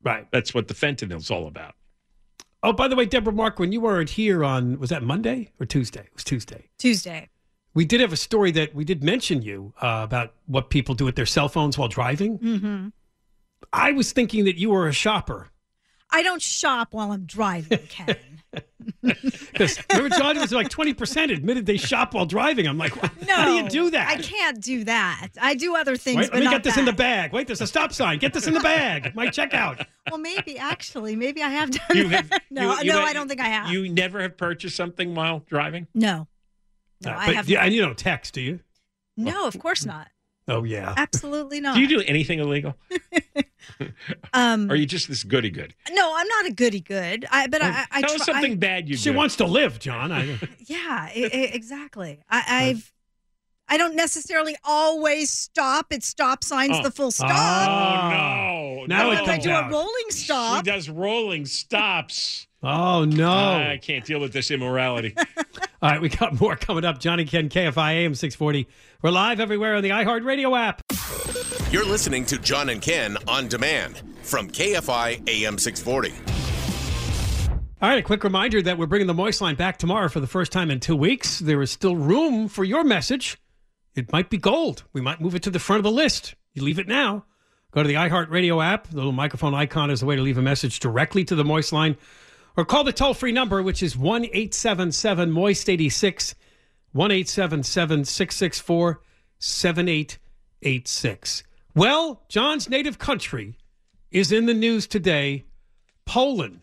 right. 0.03 0.27
That's 0.31 0.53
what 0.53 0.67
the 0.67 0.73
fentanyl's 0.73 1.29
all 1.29 1.47
about. 1.47 1.75
Oh, 2.63 2.73
by 2.73 2.87
the 2.87 2.95
way, 2.95 3.05
Deborah 3.05 3.33
Mark, 3.33 3.57
when 3.57 3.71
you 3.71 3.81
weren't 3.81 4.11
here 4.11 4.43
on, 4.43 4.79
was 4.79 4.91
that 4.91 5.01
Monday 5.01 5.51
or 5.59 5.65
Tuesday? 5.65 6.01
It 6.01 6.13
was 6.13 6.23
Tuesday. 6.23 6.69
Tuesday. 6.77 7.29
We 7.73 7.85
did 7.85 8.01
have 8.01 8.13
a 8.13 8.17
story 8.17 8.51
that 8.51 8.75
we 8.75 8.83
did 8.83 9.03
mention 9.03 9.41
you 9.41 9.73
uh, 9.81 10.01
about 10.03 10.33
what 10.45 10.69
people 10.69 10.93
do 10.93 11.05
with 11.05 11.15
their 11.15 11.25
cell 11.25 11.49
phones 11.49 11.77
while 11.77 11.87
driving. 11.87 12.37
Mm-hmm. 12.37 12.87
I 13.73 13.93
was 13.93 14.11
thinking 14.11 14.45
that 14.45 14.57
you 14.57 14.69
were 14.71 14.87
a 14.87 14.91
shopper. 14.93 15.49
I 16.11 16.23
don't 16.23 16.41
shop 16.41 16.93
while 16.93 17.11
I'm 17.11 17.25
driving, 17.25 17.79
Ken. 17.89 18.15
Because 19.01 19.79
remember, 19.91 20.15
John 20.17 20.37
was 20.39 20.51
like 20.51 20.67
20% 20.69 21.31
admitted 21.33 21.65
they 21.65 21.77
shop 21.77 22.13
while 22.13 22.25
driving. 22.25 22.67
I'm 22.67 22.77
like, 22.77 22.95
No, 23.27 23.33
how 23.35 23.45
do 23.45 23.51
you 23.53 23.69
do 23.69 23.91
that? 23.91 24.07
I 24.09 24.17
can't 24.21 24.59
do 24.61 24.83
that. 24.85 25.29
I 25.41 25.55
do 25.55 25.75
other 25.75 25.95
things, 25.95 26.17
Wait, 26.17 26.25
but 26.27 26.33
let 26.35 26.39
me 26.39 26.45
not 26.45 26.51
get 26.53 26.63
this 26.63 26.77
in 26.77 26.85
the 26.85 26.93
bag. 26.93 27.31
Wait, 27.31 27.47
there's 27.47 27.61
a 27.61 27.67
stop 27.67 27.93
sign. 27.93 28.19
Get 28.19 28.33
this 28.33 28.47
in 28.47 28.53
the 28.53 28.59
bag. 28.59 29.15
My 29.15 29.27
checkout. 29.27 29.85
Well, 30.09 30.19
maybe 30.19 30.57
actually, 30.57 31.15
maybe 31.15 31.41
I 31.43 31.49
have 31.49 31.71
done. 31.71 31.97
You 31.97 32.07
that. 32.09 32.25
have- 32.31 32.41
no, 32.51 32.61
you- 32.73 32.85
you 32.85 32.91
no, 32.91 32.99
have- 32.99 33.09
I 33.09 33.13
don't 33.13 33.27
think 33.27 33.39
I 33.41 33.47
have. 33.47 33.69
You 33.71 33.87
never 33.89 34.19
have 34.21 34.35
purchased 34.37 34.75
something 34.75 35.15
while 35.15 35.39
driving? 35.47 35.87
no, 35.93 36.27
no, 37.05 37.11
Uh, 37.11 37.15
I 37.17 37.33
have. 37.33 37.47
yeah, 37.49 37.63
and 37.63 37.73
you 37.73 37.81
don't 37.81 37.97
text, 37.97 38.33
do 38.33 38.41
you? 38.41 38.59
No, 39.17 39.47
of 39.47 39.57
course 39.59 39.85
not. 39.85 40.07
Oh, 40.47 40.63
yeah. 40.63 40.93
Absolutely 40.97 41.61
not. 41.61 41.75
Do 41.75 41.81
you 41.81 41.87
do 41.87 42.01
anything 42.07 42.39
illegal? 42.39 42.75
Um, 44.33 44.69
Or 44.69 44.73
are 44.73 44.75
you 44.75 44.85
just 44.87 45.07
this 45.07 45.23
goody 45.23 45.49
good? 45.51 45.73
no, 45.91 46.13
I'm 46.15 46.27
not 46.27 46.45
a 46.47 46.51
goody 46.51 46.79
good. 46.81 47.25
I, 47.31 47.47
but 47.47 47.61
I, 47.61 47.85
I 47.91 48.01
Tell 48.01 48.11
us 48.11 48.17
try- 48.25 48.33
something 48.33 48.53
I- 48.53 48.55
bad 48.55 48.89
you 48.89 48.97
She 48.97 49.11
do. 49.11 49.15
wants 49.17 49.35
to 49.37 49.45
live, 49.45 49.79
John. 49.79 50.11
I, 50.11 50.39
Yeah, 50.65 50.77
I, 50.79 51.29
I- 51.31 51.37
exactly. 51.53 52.19
I, 52.29 52.43
I've. 52.47 52.91
I 53.69 53.77
don't 53.77 53.95
necessarily 53.95 54.55
always 54.65 55.29
stop 55.29 55.87
at 55.91 56.03
stop 56.03 56.43
signs. 56.43 56.75
Oh. 56.79 56.83
The 56.83 56.91
full 56.91 57.11
stop. 57.11 57.29
Oh 57.31 58.09
no! 58.09 58.85
Now 58.87 59.03
no. 59.03 59.11
it 59.11 59.15
But 59.19 59.23
if 59.23 59.29
I 59.29 59.37
do 59.37 59.49
out. 59.51 59.69
a 59.69 59.73
rolling 59.73 60.05
She 60.11 60.17
stop, 60.25 60.65
does 60.65 60.89
rolling 60.89 61.45
stops. 61.45 62.47
oh, 62.63 63.05
no. 63.05 63.31
I 63.31 63.79
can't 63.81 64.03
deal 64.03 64.19
with 64.19 64.33
this 64.33 64.51
immorality. 64.51 65.15
All 65.81 65.89
right, 65.89 66.01
we 66.01 66.09
got 66.09 66.33
more 66.39 66.55
coming 66.55 66.85
up. 66.85 66.99
Johnny 66.99 67.25
Ken, 67.25 67.49
KFI 67.49 67.93
AM 67.93 68.13
640. 68.13 68.67
We're 69.01 69.09
live 69.09 69.39
everywhere 69.39 69.75
on 69.75 69.83
the 69.83 69.89
iHeartRadio 69.89 70.57
app. 70.57 70.81
You're 71.71 71.85
listening 71.85 72.25
to 72.27 72.37
John 72.37 72.69
and 72.69 72.81
Ken 72.81 73.17
on 73.27 73.47
demand 73.47 74.01
from 74.21 74.49
KFI 74.49 75.27
AM 75.27 75.57
640. 75.57 76.13
All 77.81 77.89
right, 77.89 77.97
a 77.97 78.03
quick 78.03 78.23
reminder 78.23 78.61
that 78.61 78.77
we're 78.77 78.85
bringing 78.85 79.07
the 79.07 79.13
Moist 79.15 79.41
Line 79.41 79.55
back 79.55 79.77
tomorrow 79.77 80.07
for 80.07 80.19
the 80.19 80.27
first 80.27 80.51
time 80.51 80.69
in 80.69 80.79
two 80.79 80.95
weeks. 80.95 81.39
There 81.39 81.63
is 81.63 81.71
still 81.71 81.95
room 81.95 82.47
for 82.47 82.63
your 82.63 82.83
message. 82.83 83.39
It 83.95 84.11
might 84.11 84.29
be 84.29 84.37
gold. 84.37 84.83
We 84.93 85.01
might 85.01 85.19
move 85.19 85.33
it 85.33 85.41
to 85.43 85.49
the 85.49 85.57
front 85.57 85.79
of 85.79 85.83
the 85.83 85.91
list. 85.91 86.35
You 86.53 86.63
leave 86.63 86.77
it 86.77 86.87
now. 86.87 87.25
Go 87.71 87.81
to 87.81 87.87
the 87.87 87.95
iHeartRadio 87.95 88.63
app. 88.63 88.87
The 88.87 88.97
little 88.97 89.11
microphone 89.13 89.55
icon 89.55 89.89
is 89.89 90.03
a 90.03 90.05
way 90.05 90.15
to 90.15 90.21
leave 90.21 90.37
a 90.37 90.43
message 90.43 90.79
directly 90.79 91.23
to 91.25 91.33
the 91.35 91.43
Moist 91.43 91.73
Line. 91.73 91.97
Or 92.57 92.65
call 92.65 92.83
the 92.83 92.91
toll 92.91 93.13
free 93.13 93.31
number, 93.31 93.63
which 93.63 93.81
is 93.81 93.95
1 93.95 94.25
877 94.25 95.31
Moist 95.31 95.69
86, 95.69 96.35
1 96.91 97.11
877 97.11 98.05
664 98.05 99.01
7886. 99.39 101.43
Well, 101.73 102.23
John's 102.27 102.69
native 102.69 102.99
country 102.99 103.55
is 104.11 104.31
in 104.31 104.45
the 104.45 104.53
news 104.53 104.87
today. 104.87 105.45
Poland 106.05 106.61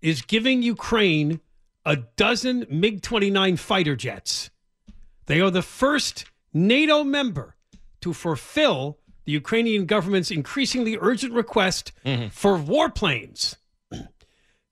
is 0.00 0.22
giving 0.22 0.62
Ukraine 0.62 1.40
a 1.84 1.96
dozen 1.96 2.66
MiG 2.70 3.02
29 3.02 3.56
fighter 3.56 3.96
jets. 3.96 4.50
They 5.26 5.40
are 5.40 5.50
the 5.50 5.62
first 5.62 6.24
NATO 6.54 7.04
member 7.04 7.56
to 8.00 8.14
fulfill 8.14 8.98
the 9.24 9.32
Ukrainian 9.32 9.84
government's 9.84 10.30
increasingly 10.30 10.96
urgent 10.98 11.34
request 11.34 11.92
mm-hmm. 12.04 12.28
for 12.28 12.58
warplanes. 12.58 13.56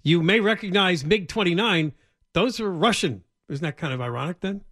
You 0.06 0.22
may 0.22 0.38
recognize 0.38 1.04
MiG 1.04 1.26
29. 1.26 1.92
Those 2.32 2.60
are 2.60 2.70
Russian. 2.70 3.24
Isn't 3.48 3.64
that 3.64 3.76
kind 3.76 3.92
of 3.92 4.00
ironic 4.00 4.38
then? 4.38 4.62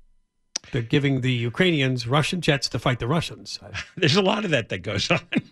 They're 0.71 0.81
giving 0.81 1.23
the 1.23 1.33
Ukrainians 1.33 2.07
Russian 2.07 2.41
jets 2.41 2.69
to 2.69 2.79
fight 2.79 3.01
the 3.01 3.09
Russians. 3.09 3.59
There's 3.97 4.15
a 4.15 4.23
lot 4.23 4.45
of 4.45 4.53
that 4.53 4.69
that 4.69 4.79
goes 4.83 5.11
on. 5.11 5.19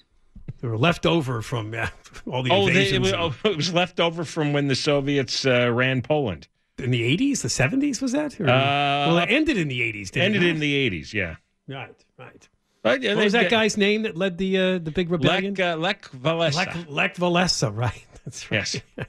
They 0.61 0.69
were 0.69 0.79
left 0.79 1.05
over 1.07 1.43
from 1.43 1.75
all 2.31 2.45
the 2.45 2.51
Oh, 2.53 2.67
they, 2.67 2.71
invasions 2.71 3.09
it, 3.11 3.19
was, 3.19 3.35
oh, 3.45 3.49
it 3.51 3.57
was 3.57 3.75
left 3.75 3.99
over 3.99 4.23
from 4.25 4.53
when 4.53 4.69
the 4.69 4.77
Soviets 4.77 5.45
uh, 5.45 5.69
ran 5.73 6.03
Poland. 6.03 6.47
in 6.79 6.93
the 6.93 7.03
80s, 7.17 7.43
the 7.43 7.49
70s, 7.49 8.01
was 8.01 8.13
that? 8.13 8.41
Or- 8.41 8.45
Uh, 8.45 9.09
well, 9.09 9.19
it 9.19 9.29
ended 9.31 9.59
in 9.59 9.67
the 9.67 9.81
80s, 9.81 10.13
didn't 10.13 10.27
Ended 10.37 10.45
it? 10.45 10.51
in 10.51 10.61
the 10.61 10.89
80s, 10.91 11.13
yeah. 11.13 11.35
Right, 11.67 12.05
right. 12.17 12.49
But, 12.83 13.03
yeah, 13.03 13.11
What 13.11 13.17
they- 13.19 13.25
was 13.25 13.33
that 13.33 13.43
they- 13.45 13.49
guy's 13.49 13.77
name 13.77 14.03
that 14.03 14.17
led 14.17 14.39
the 14.39 14.57
uh, 14.57 14.79
the 14.79 14.93
big 14.93 15.11
rebellion? 15.11 15.55
Lech, 15.55 15.67
uh, 15.75 15.77
Lech 15.77 16.03
Walesa. 16.13 16.55
Lech, 16.57 16.77
Lech 16.89 17.17
Walesa, 17.17 17.77
right? 17.77 18.05
That's 18.25 18.49
right. 18.53 18.59
Yes. 18.97 19.07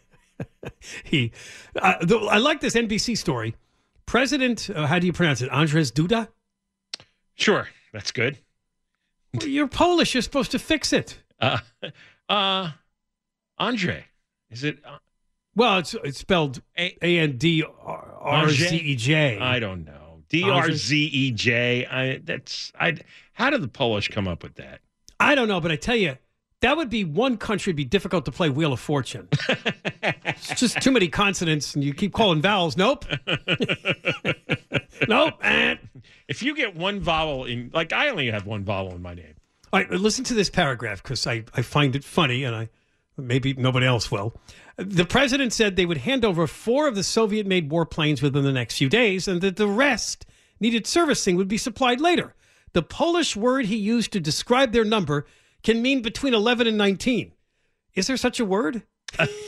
He, 1.04 1.32
uh, 1.76 1.96
I 2.30 2.38
like 2.38 2.62
this 2.62 2.76
NBC 2.76 3.18
story. 3.18 3.56
President, 4.06 4.70
uh, 4.74 4.86
how 4.88 5.00
do 5.00 5.08
you 5.08 5.14
pronounce 5.14 5.42
it? 5.42 5.50
Andrzej 5.50 5.92
Duda. 5.94 6.28
Sure, 7.36 7.68
that's 7.92 8.12
good. 8.12 8.38
Well, 9.34 9.48
You're 9.48 9.68
Polish. 9.68 10.14
You're 10.14 10.22
supposed 10.22 10.52
to 10.52 10.60
fix 10.60 10.94
it. 10.94 11.18
Uh, 11.40 11.58
uh, 12.30 12.72
Andre, 13.58 14.06
is 14.50 14.64
it? 14.64 14.80
Uh, 14.86 14.98
Well, 15.56 15.80
it's 15.80 15.94
it's 16.04 16.20
spelled 16.20 16.62
A- 16.78 16.98
A 17.02 17.20
N 17.20 17.38
D 17.38 17.64
R 17.82 18.50
Z 18.50 18.76
E 18.76 18.96
J. 18.96 19.40
I 19.40 19.60
don't 19.60 19.86
know. 19.86 20.24
D 20.30 20.50
R 20.50 20.72
Z 20.72 20.96
E 20.96 21.32
J. 21.32 21.86
I 21.86 22.18
that's 22.24 22.72
I. 22.80 22.98
How 23.34 23.50
did 23.50 23.62
the 23.62 23.68
Polish 23.68 24.10
come 24.10 24.28
up 24.28 24.44
with 24.44 24.56
that? 24.56 24.82
I 25.20 25.36
don't 25.36 25.48
know, 25.48 25.62
but 25.62 25.72
I 25.72 25.76
tell 25.76 25.96
you, 25.96 26.18
that 26.64 26.78
would 26.78 26.90
be 26.90 27.04
one 27.04 27.36
country 27.36 27.74
be 27.74 27.84
difficult 27.84 28.24
to 28.24 28.32
play 28.32 28.50
Wheel 28.50 28.72
of 28.72 28.80
Fortune. 28.80 29.28
it's 30.02 30.56
just 30.56 30.82
too 30.82 30.92
many 30.92 31.10
consonants, 31.10 31.76
and 31.76 31.84
you 31.84 31.94
keep 31.94 32.14
calling 32.14 32.42
vowels. 32.42 32.78
Nope. 32.78 33.04
nope. 35.10 35.34
Eh. 35.44 35.76
If 36.30 36.42
you 36.42 36.56
get 36.56 36.74
one 36.74 37.02
vowel 37.02 37.44
in, 37.44 37.70
like 37.74 37.92
I 37.92 38.08
only 38.08 38.32
have 38.32 38.48
one 38.48 38.64
vowel 38.64 38.96
in 38.96 39.02
my 39.02 39.14
name. 39.14 39.36
All 39.74 39.82
right, 39.82 39.92
listen 39.92 40.24
to 40.24 40.34
this 40.34 40.50
paragraph 40.50 41.04
because 41.04 41.28
I, 41.28 41.44
I 41.54 41.64
find 41.64 41.98
it 41.98 42.06
funny, 42.06 42.46
and 42.46 42.56
I 42.56 42.70
maybe 43.18 43.54
nobody 43.56 43.86
else 43.86 44.10
will. 44.10 44.34
The 44.78 45.06
president 45.06 45.52
said 45.52 45.76
they 45.76 45.86
would 45.86 45.98
hand 45.98 46.24
over 46.24 46.48
four 46.48 46.88
of 46.88 46.96
the 46.96 47.04
Soviet 47.04 47.46
made 47.46 47.70
warplanes 47.70 48.22
within 48.22 48.44
the 48.44 48.54
next 48.54 48.78
few 48.78 48.88
days, 48.88 49.28
and 49.28 49.42
that 49.42 49.58
the 49.58 49.68
rest 49.68 50.26
needed 50.62 50.88
servicing 50.88 51.36
would 51.36 51.50
be 51.50 51.58
supplied 51.58 52.00
later. 52.00 52.36
The 52.72 52.84
Polish 52.84 53.36
word 53.36 53.66
he 53.66 53.76
used 53.76 54.14
to 54.14 54.22
describe 54.22 54.72
their 54.72 54.86
number 54.86 55.26
can 55.64 55.82
mean 55.82 56.02
between 56.02 56.34
11 56.34 56.68
and 56.68 56.78
19. 56.78 57.32
Is 57.96 58.08
there 58.08 58.18
such 58.18 58.40
a 58.40 58.46
word? 58.46 58.84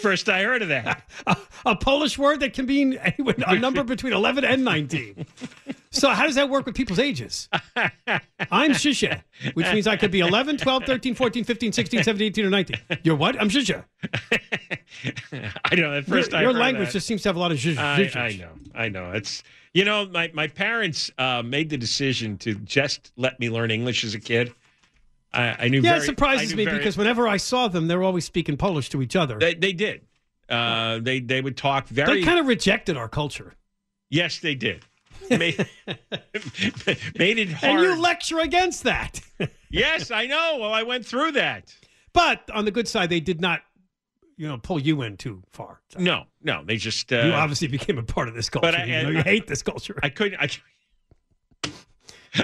First 0.02 0.30
I 0.30 0.44
heard 0.44 0.62
of 0.62 0.68
that. 0.68 1.04
a, 1.28 1.36
a 1.66 1.76
Polish 1.76 2.18
word 2.18 2.42
that 2.42 2.54
can 2.54 2.66
mean 2.66 3.00
a 3.48 3.56
number 3.56 3.84
between 3.84 4.14
11 4.14 4.46
and 4.46 4.64
19. 4.64 5.26
So, 5.90 6.10
how 6.10 6.26
does 6.26 6.36
that 6.36 6.50
work 6.50 6.66
with 6.66 6.76
people's 6.76 7.00
ages? 7.00 7.50
I'm 8.52 8.72
Shisha, 8.72 9.24
which 9.54 9.66
means 9.74 9.88
I 9.88 9.96
could 9.96 10.12
be 10.12 10.20
11, 10.20 10.58
12, 10.58 10.84
13, 10.84 11.16
14, 11.16 11.44
15, 11.44 11.72
16, 11.72 12.04
17, 12.04 12.28
18, 12.28 12.46
or 12.46 12.50
19. 12.50 12.78
You're 13.04 13.16
what? 13.16 13.40
I'm 13.42 13.50
Shisha. 13.50 13.86
I 15.66 15.76
know. 15.76 15.94
At 15.94 16.06
first 16.06 16.32
your 16.32 16.40
I 16.40 16.44
your 16.44 16.54
heard 16.54 16.60
language 16.60 16.90
that. 16.90 16.94
just 16.94 17.08
seems 17.08 17.24
to 17.24 17.30
have 17.30 17.36
a 17.36 17.40
lot 17.40 17.52
of 17.52 17.58
zhuzh. 17.58 17.78
I, 17.78 18.04
zhuzh. 18.04 18.16
I 18.16 18.36
know. 18.36 18.50
I 18.76 18.90
know. 18.90 19.12
It's 19.14 19.42
you 19.74 19.86
know 19.86 20.06
my 20.06 20.30
my 20.34 20.48
parents 20.48 21.10
uh, 21.18 21.42
made 21.44 21.70
the 21.70 21.78
decision 21.78 22.38
to 22.40 22.56
just 22.56 23.12
let 23.16 23.40
me 23.40 23.50
learn 23.50 23.72
English 23.72 24.04
as 24.04 24.14
a 24.14 24.20
kid. 24.20 24.54
I, 25.36 25.56
I 25.66 25.68
knew. 25.68 25.82
Yeah, 25.82 25.92
very, 25.92 26.04
it 26.04 26.06
surprises 26.06 26.56
me 26.56 26.66
very- 26.66 26.78
because 26.78 26.98
whenever 26.98 27.28
I 27.28 27.38
saw 27.38 27.68
them, 27.68 27.88
they 27.88 27.96
were 27.96 28.04
always 28.04 28.26
speaking 28.26 28.58
Polish 28.58 28.90
to 28.90 29.02
each 29.02 29.16
other. 29.16 29.38
They, 29.40 29.54
they 29.56 29.74
did. 29.74 30.02
Uh, 30.50 31.00
they 31.02 31.20
they 31.20 31.42
would 31.42 31.58
talk 31.58 31.88
very. 31.88 32.20
They 32.22 32.26
kind 32.26 32.40
of 32.40 32.48
rejected 32.48 32.98
our 32.98 33.10
culture. 33.10 33.54
yes, 34.10 34.40
they 34.40 34.56
did. 34.56 34.84
made, 35.30 35.58
made 37.18 37.40
it 37.40 37.52
hard. 37.52 37.74
And 37.80 37.82
you 37.82 38.00
lecture 38.00 38.40
against 38.40 38.84
that. 38.84 39.20
yes, 39.72 40.12
I 40.12 40.28
know. 40.28 40.58
Well, 40.60 40.72
I 40.74 40.84
went 40.84 41.06
through 41.06 41.32
that. 41.32 41.74
but 42.14 42.48
on 42.54 42.66
the 42.66 42.72
good 42.72 42.88
side, 42.88 43.10
they 43.10 43.20
did 43.22 43.42
not, 43.42 43.62
you 44.38 44.48
know, 44.48 44.58
pull 44.60 44.80
you 44.80 45.02
in 45.02 45.18
too 45.18 45.42
far. 45.52 45.82
So 45.90 46.00
No, 46.00 46.26
no, 46.44 46.64
they 46.64 46.78
just. 46.78 47.12
Uh, 47.12 47.24
you 47.26 47.32
obviously 47.32 47.68
became 47.70 47.98
a 47.98 48.04
part 48.04 48.28
of 48.28 48.36
this 48.36 48.50
culture. 48.52 48.68
but 48.68 48.76
I- 48.76 48.86
even 48.88 49.04
though 49.06 49.12
you 49.14 49.18
I- 49.20 49.24
hate 49.24 49.48
this 49.48 49.64
culture. 49.64 50.00
I 50.04 50.10
couldn't. 50.10 50.40
I, 50.40 50.50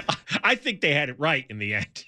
I 0.42 0.54
think 0.56 0.80
they 0.80 0.92
had 0.94 1.08
it 1.08 1.20
right 1.20 1.44
in 1.48 1.58
the 1.58 1.74
end. 1.74 2.04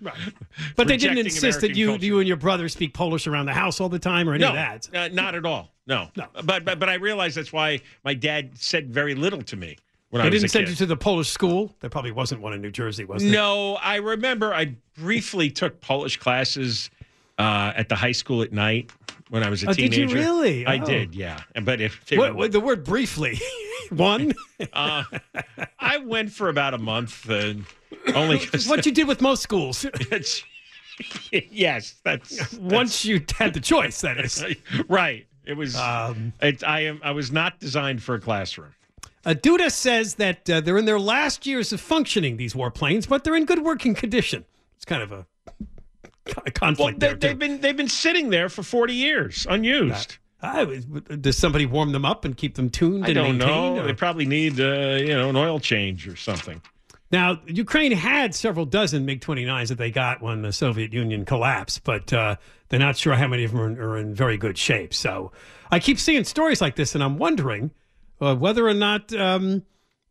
Right. 0.00 0.14
But 0.76 0.88
they 0.88 0.96
didn't 0.96 1.18
insist 1.18 1.60
that 1.60 1.76
you 1.76 1.88
culture. 1.88 2.04
you 2.04 2.18
and 2.20 2.28
your 2.28 2.36
brother 2.36 2.68
speak 2.68 2.94
Polish 2.94 3.26
around 3.26 3.46
the 3.46 3.52
house 3.52 3.80
all 3.80 3.88
the 3.88 3.98
time 3.98 4.28
or 4.28 4.34
any 4.34 4.42
no, 4.42 4.48
of 4.50 4.54
that. 4.54 4.88
uh, 4.94 5.08
not 5.12 5.34
at 5.34 5.44
all. 5.44 5.70
No, 5.86 6.08
No. 6.16 6.26
But 6.44 6.64
but 6.64 6.78
but 6.78 6.88
I 6.88 6.94
realize 6.94 7.34
that's 7.34 7.52
why 7.52 7.80
my 8.04 8.14
dad 8.14 8.52
said 8.58 8.90
very 8.92 9.14
little 9.14 9.42
to 9.42 9.56
me 9.56 9.76
when 10.10 10.22
They 10.22 10.28
I 10.28 10.30
didn't 10.30 10.48
send 10.50 10.66
kid. 10.66 10.70
you 10.70 10.76
to 10.76 10.86
the 10.86 10.96
Polish 10.96 11.28
school. 11.28 11.74
There 11.80 11.90
probably 11.90 12.12
wasn't 12.12 12.40
one 12.40 12.52
in 12.52 12.60
New 12.62 12.70
Jersey, 12.70 13.04
was 13.04 13.22
there? 13.22 13.32
no, 13.32 13.76
I 13.76 13.96
remember 13.96 14.54
I 14.54 14.74
briefly 14.98 15.50
took 15.50 15.80
Polish 15.80 16.16
classes 16.18 16.90
uh, 17.38 17.72
at 17.76 17.88
the 17.88 17.94
high 17.96 18.12
school 18.12 18.42
at 18.42 18.52
night 18.52 18.92
when 19.30 19.42
I 19.42 19.48
was 19.50 19.62
a 19.64 19.70
Oh, 19.70 19.72
did 19.72 19.92
teenager. 19.92 20.16
you 20.18 20.22
really? 20.22 20.66
I 20.66 20.78
Oh. 20.78 20.84
did, 20.84 21.14
yeah. 21.14 21.40
But 21.62 21.80
if 21.80 22.00
What, 22.12 22.34
were- 22.36 22.48
the 22.48 22.60
word 22.60 22.84
briefly? 22.84 23.40
One? 23.90 24.32
uh, 24.72 25.04
I 25.78 25.98
went 25.98 26.30
for 26.32 26.48
about 26.48 26.74
a 26.74 26.78
month, 26.78 27.28
uh, 27.30 27.54
only 28.14 28.38
what 28.66 28.84
you 28.86 28.92
did 28.92 29.06
with 29.08 29.20
most 29.20 29.42
schools. 29.42 29.84
yes, 31.32 31.94
that's 32.04 32.54
Once 32.58 33.04
you 33.04 33.20
had 33.36 33.54
the 33.54 33.60
choice, 33.60 34.00
that 34.02 34.18
is. 34.18 34.44
right. 34.88 35.26
It 35.44 35.54
was. 35.56 35.74
Um, 35.76 36.32
it, 36.40 36.62
I 36.64 36.80
am. 36.80 37.00
I 37.02 37.12
was 37.12 37.32
not 37.32 37.58
designed 37.60 38.02
for 38.02 38.14
a 38.14 38.20
classroom. 38.20 38.74
Uh, 39.24 39.30
Duda 39.34 39.70
says 39.70 40.14
that 40.16 40.48
uh, 40.48 40.60
they're 40.60 40.78
in 40.78 40.84
their 40.86 41.00
last 41.00 41.46
years 41.46 41.72
of 41.72 41.80
functioning, 41.80 42.36
these 42.36 42.54
warplanes, 42.54 43.08
but 43.08 43.24
they're 43.24 43.36
in 43.36 43.44
good 43.44 43.62
working 43.62 43.94
condition. 43.94 44.44
It's 44.76 44.84
kind 44.86 45.02
of 45.02 45.12
a, 45.12 45.26
a 46.46 46.50
conflict 46.50 47.00
Well, 47.02 47.10
they, 47.12 47.28
they've 47.28 47.38
been 47.38 47.60
they've 47.60 47.76
been 47.76 47.88
sitting 47.88 48.30
there 48.30 48.48
for 48.48 48.62
forty 48.62 48.94
years, 48.94 49.46
unused. 49.48 50.16
I 50.42 50.64
does 51.20 51.36
somebody 51.36 51.66
warm 51.66 51.92
them 51.92 52.06
up 52.06 52.24
and 52.24 52.34
keep 52.34 52.54
them 52.54 52.70
tuned 52.70 53.04
I 53.04 53.12
don't 53.12 53.36
maintained? 53.36 53.74
know. 53.76 53.82
or- 53.82 53.86
They 53.86 53.92
probably 53.92 54.24
need 54.24 54.58
uh, 54.58 54.96
you 55.00 55.08
know 55.14 55.28
an 55.28 55.36
oil 55.36 55.58
change 55.60 56.08
or 56.08 56.16
something. 56.16 56.62
Now, 57.12 57.40
Ukraine 57.46 57.92
had 57.92 58.34
several 58.34 58.64
dozen 58.66 59.04
MiG 59.04 59.20
29s 59.20 59.68
that 59.68 59.78
they 59.78 59.90
got 59.90 60.22
when 60.22 60.42
the 60.42 60.52
Soviet 60.52 60.92
Union 60.92 61.24
collapsed, 61.24 61.82
but 61.82 62.12
uh, 62.12 62.36
they're 62.68 62.78
not 62.78 62.96
sure 62.96 63.14
how 63.14 63.26
many 63.26 63.42
of 63.44 63.50
them 63.50 63.60
are, 63.60 63.90
are 63.94 63.98
in 63.98 64.14
very 64.14 64.36
good 64.36 64.56
shape. 64.56 64.94
So 64.94 65.32
I 65.72 65.80
keep 65.80 65.98
seeing 65.98 66.22
stories 66.24 66.60
like 66.60 66.76
this, 66.76 66.94
and 66.94 67.02
I'm 67.02 67.18
wondering 67.18 67.72
uh, 68.20 68.36
whether 68.36 68.66
or 68.66 68.74
not 68.74 69.12
um, 69.12 69.64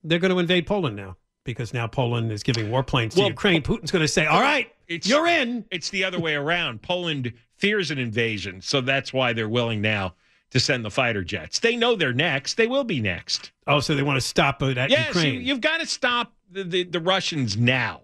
they're 0.04 0.20
going 0.20 0.34
to 0.34 0.40
invade 0.40 0.68
Poland 0.68 0.98
now, 0.98 1.16
because 1.46 1.74
now 1.74 1.88
Poland 1.88 2.34
is 2.34 2.44
giving 2.44 2.68
warplanes 2.68 3.12
to 3.12 3.20
Well, 3.22 3.30
Ukraine. 3.30 3.62
Putin's 3.62 3.92
going 3.92 4.02
to 4.04 4.08
say, 4.08 4.26
All 4.26 4.42
right, 4.42 4.70
you're 4.90 5.28
in. 5.28 5.64
It's 5.72 5.90
the 5.90 6.04
other 6.04 6.20
way 6.20 6.36
around. 6.36 6.82
Poland 6.82 7.32
fears 7.56 7.92
an 7.92 7.98
invasion, 7.98 8.62
so 8.62 8.82
that's 8.82 9.14
why 9.14 9.32
they're 9.32 9.48
willing 9.48 9.80
now 9.82 10.16
to 10.52 10.60
send 10.60 10.84
the 10.84 10.90
fighter 10.92 11.24
jets. 11.24 11.60
They 11.60 11.76
know 11.76 11.96
they're 11.96 12.12
next. 12.12 12.58
They 12.58 12.68
will 12.68 12.84
be 12.84 13.00
next. 13.00 13.52
Oh, 13.68 13.80
so 13.80 13.96
they 13.96 14.02
want 14.04 14.18
to 14.20 14.28
stop 14.28 14.62
it 14.64 14.78
at 14.78 14.90
Yes, 14.90 15.14
you, 15.16 15.22
Ukraine. 15.22 15.42
you've 15.46 15.62
got 15.62 15.80
to 15.80 15.86
stop 15.86 16.34
the, 16.52 16.64
the, 16.64 16.84
the 16.84 17.00
Russians 17.00 17.58
now. 17.58 18.02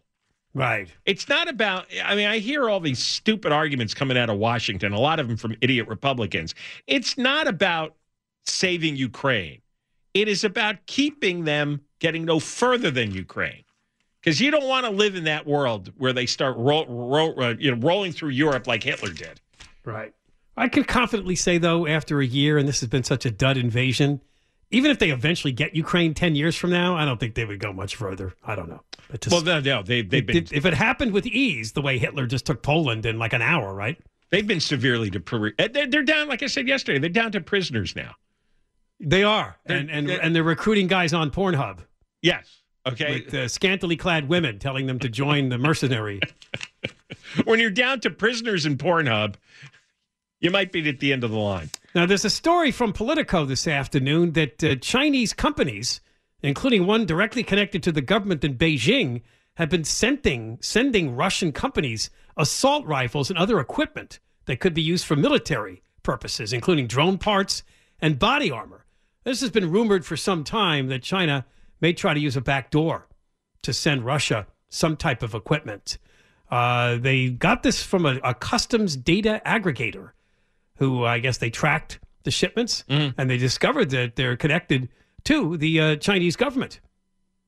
right. 0.53 0.87
It's 1.05 1.27
not 1.27 1.47
about, 1.49 1.85
I 2.03 2.15
mean, 2.15 2.27
I 2.27 2.39
hear 2.39 2.69
all 2.69 2.79
these 2.79 2.99
stupid 2.99 3.51
arguments 3.51 3.93
coming 3.93 4.17
out 4.17 4.29
of 4.29 4.37
Washington, 4.37 4.93
a 4.93 4.99
lot 4.99 5.19
of 5.19 5.27
them 5.27 5.37
from 5.37 5.55
idiot 5.61 5.87
Republicans. 5.87 6.55
It's 6.87 7.17
not 7.17 7.47
about 7.47 7.95
saving 8.45 8.95
Ukraine, 8.95 9.61
it 10.13 10.27
is 10.27 10.43
about 10.43 10.85
keeping 10.85 11.43
them 11.45 11.81
getting 11.99 12.25
no 12.25 12.39
further 12.39 12.91
than 12.91 13.11
Ukraine. 13.11 13.63
Because 14.21 14.41
you 14.41 14.49
don't 14.49 14.67
want 14.67 14.85
to 14.85 14.91
live 14.91 15.15
in 15.15 15.25
that 15.25 15.45
world 15.45 15.91
where 15.97 16.11
they 16.11 16.25
start 16.25 16.55
ro- 16.57 16.85
ro- 16.87 17.35
uh, 17.35 17.53
you 17.59 17.69
know, 17.69 17.77
rolling 17.85 18.11
through 18.11 18.29
Europe 18.29 18.65
like 18.65 18.81
Hitler 18.81 19.11
did. 19.11 19.39
Right. 19.83 20.13
I 20.57 20.67
can 20.67 20.83
confidently 20.83 21.35
say, 21.35 21.59
though, 21.59 21.85
after 21.85 22.21
a 22.21 22.25
year, 22.25 22.57
and 22.57 22.67
this 22.67 22.79
has 22.79 22.89
been 22.89 23.03
such 23.03 23.25
a 23.25 23.29
dud 23.29 23.57
invasion, 23.57 24.21
even 24.71 24.91
if 24.91 24.99
they 24.99 25.11
eventually 25.11 25.51
get 25.53 25.75
Ukraine 25.75 26.13
10 26.13 26.35
years 26.35 26.55
from 26.55 26.71
now, 26.71 26.95
I 26.95 27.05
don't 27.05 27.19
think 27.19 27.35
they 27.35 27.45
would 27.45 27.59
go 27.59 27.71
much 27.71 27.95
further. 27.95 28.33
I 28.43 28.55
don't 28.55 28.69
know. 28.69 28.81
Just, 29.19 29.31
Well, 29.31 29.41
no, 29.43 29.59
no, 29.59 29.83
they, 29.83 30.01
they've 30.01 30.25
been 30.25 30.45
did- 30.45 30.53
if 30.53 30.65
it 30.65 30.73
happened 30.73 31.11
with 31.13 31.25
ease, 31.27 31.71
the 31.73 31.81
way 31.81 31.97
Hitler 31.97 32.25
just 32.25 32.45
took 32.45 32.61
Poland 32.63 33.05
in 33.05 33.17
like 33.19 33.33
an 33.33 33.41
hour, 33.41 33.73
right? 33.73 33.97
they've 34.31 34.47
been 34.47 34.59
severely 34.59 35.09
depri- 35.09 35.53
uh, 35.59 35.67
They're, 35.71 35.87
they're 35.87 36.03
down, 36.03 36.27
like 36.27 36.41
I 36.43 36.47
said 36.47 36.67
yesterday, 36.67 36.97
they're 36.99 37.09
down 37.09 37.31
to 37.33 37.41
prisoners 37.41 37.95
now. 37.95 38.15
They 38.99 39.23
are. 39.23 39.55
They're- 39.65 39.77
and, 39.77 39.89
and, 39.91 40.09
they're- 40.09 40.19
and 40.21 40.35
they're 40.35 40.43
recruiting 40.43 40.87
guys 40.87 41.13
on 41.13 41.29
Pornhub 41.31 41.79
Yes. 42.21 42.61
Okay. 42.87 43.23
with 43.25 43.33
uh, 43.33 43.47
scantily 43.47 43.95
clad 43.95 44.27
women 44.27 44.59
telling 44.59 44.87
them 44.87 44.99
to 44.99 45.09
join 45.09 45.49
the 45.49 45.57
mercenary. 45.57 46.19
when 47.45 47.59
you're 47.59 47.69
down 47.69 47.99
to 48.01 48.09
prisoners 48.09 48.65
in 48.65 48.77
Pornhub, 48.77 49.35
you 50.39 50.51
might 50.51 50.71
be 50.71 50.87
at 50.89 50.99
the 50.99 51.13
end 51.13 51.23
of 51.23 51.31
the 51.31 51.37
line. 51.37 51.69
Now, 51.95 52.05
there's 52.05 52.25
a 52.25 52.29
story 52.29 52.71
from 52.71 52.91
Politico 52.91 53.45
this 53.45 53.69
afternoon 53.69 54.33
that 54.33 54.61
uh, 54.61 54.75
Chinese 54.75 55.31
companies, 55.31 56.01
including 56.43 56.85
one 56.85 57.05
directly 57.05 57.41
connected 57.41 57.81
to 57.83 57.93
the 57.93 58.01
government 58.01 58.43
in 58.43 58.57
Beijing, 58.57 59.21
have 59.53 59.69
been 59.69 59.85
sending 59.85 60.57
sending 60.59 61.15
Russian 61.15 61.53
companies 61.53 62.09
assault 62.35 62.85
rifles 62.85 63.29
and 63.29 63.39
other 63.39 63.61
equipment 63.61 64.19
that 64.43 64.59
could 64.59 64.73
be 64.73 64.81
used 64.81 65.05
for 65.05 65.15
military 65.15 65.81
purposes, 66.03 66.51
including 66.51 66.85
drone 66.85 67.17
parts 67.17 67.63
and 68.01 68.19
body 68.19 68.51
armor. 68.51 68.85
This 69.23 69.39
has 69.39 69.49
been 69.49 69.71
rumored 69.71 70.05
for 70.05 70.17
some 70.17 70.43
time 70.43 70.87
that 70.87 71.01
China 71.01 71.45
may 71.79 71.93
try 71.93 72.13
to 72.13 72.19
use 72.19 72.35
a 72.35 72.41
back 72.41 72.71
door 72.71 73.07
to 73.61 73.71
send 73.71 74.03
Russia 74.03 74.47
some 74.67 74.97
type 74.97 75.23
of 75.23 75.33
equipment. 75.33 75.97
Uh, 76.51 76.97
they 76.97 77.29
got 77.29 77.63
this 77.63 77.81
from 77.81 78.05
a, 78.05 78.19
a 78.21 78.33
customs 78.33 78.97
data 78.97 79.41
aggregator 79.45 80.11
who 80.77 81.03
I 81.05 81.19
guess 81.19 81.37
they 81.37 81.49
tracked 81.49 81.99
the 82.23 82.31
shipments 82.31 82.83
and 82.89 83.29
they 83.29 83.37
discovered 83.37 83.89
that 83.91 84.15
they're 84.15 84.35
connected 84.35 84.89
to 85.25 85.57
the 85.57 85.79
uh, 85.79 85.95
Chinese 85.97 86.35
government. 86.35 86.79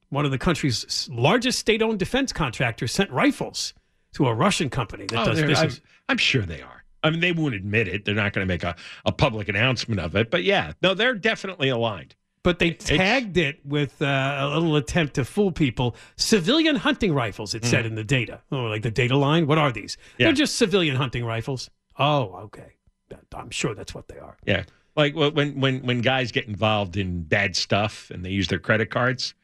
One 0.10 0.24
of 0.26 0.32
the 0.32 0.38
country's 0.38 1.10
largest 1.12 1.60
state 1.60 1.82
owned 1.82 2.00
defense 2.00 2.32
contractors 2.32 2.92
sent 2.92 3.12
rifles 3.12 3.74
to 4.14 4.28
a 4.28 4.34
Russian 4.34 4.70
company 4.70 5.06
that 5.08 5.20
Oh, 5.20 5.26
does 5.26 5.38
they're- 5.38 5.46
I'm, 5.48 5.52
business. 5.68 5.82
I'm 6.08 6.18
sure 6.18 6.44
they 6.44 6.62
are. 6.62 6.84
I 7.04 7.10
mean, 7.12 7.20
they 7.20 7.32
won't 7.32 7.54
admit 7.54 7.88
it. 7.88 8.06
They're 8.06 8.16
not 8.16 8.34
going 8.34 8.48
to 8.48 8.52
make 8.52 8.64
a, 8.64 8.76
a 9.06 9.12
public 9.12 9.50
announcement 9.50 10.00
of 10.02 10.16
it. 10.16 10.32
But 10.32 10.44
yeah, 10.44 10.74
no, 10.82 10.94
they're 10.94 11.14
definitely 11.14 11.70
aligned. 11.70 12.16
But 12.44 12.60
they 12.60 12.72
tagged 12.72 13.36
it 13.38 13.60
with 13.66 14.02
uh, 14.02 14.50
a 14.52 14.58
little 14.58 14.78
attempt 14.78 15.16
to 15.16 15.26
fool 15.26 15.52
people. 15.52 15.96
Civilian 16.16 16.78
hunting 16.78 17.14
rifles, 17.14 17.54
it 17.54 17.66
said 17.66 17.86
in 17.86 17.96
the 17.96 18.04
data. 18.06 18.42
Oh, 18.52 18.64
like 18.64 18.82
the 18.84 18.92
data 18.92 19.18
line? 19.18 19.48
What 19.48 19.58
are 19.58 19.72
these? 19.72 19.98
Yeah. 20.18 20.28
They're 20.28 20.34
just 20.34 20.56
civilian 20.56 20.96
hunting 20.96 21.26
rifles. 21.26 21.70
Oh, 22.00 22.36
okay. 22.46 22.74
That- 23.10 23.26
I'm 23.36 23.50
sure 23.50 23.74
that's 23.74 23.94
what 23.94 24.08
they 24.08 24.18
are. 24.18 24.38
Yeah. 24.46 24.64
Like 24.96 25.14
wh- 25.14 25.34
when 25.36 25.60
when 25.60 25.82
when 25.84 26.02
guys 26.02 26.32
get 26.32 26.48
involved 26.48 26.98
in 26.98 27.24
bad 27.24 27.56
stuff 27.56 28.10
and 28.10 28.26
they 28.26 28.32
use 28.32 28.48
their 28.48 28.60
credit 28.60 28.90
cards, 28.90 29.36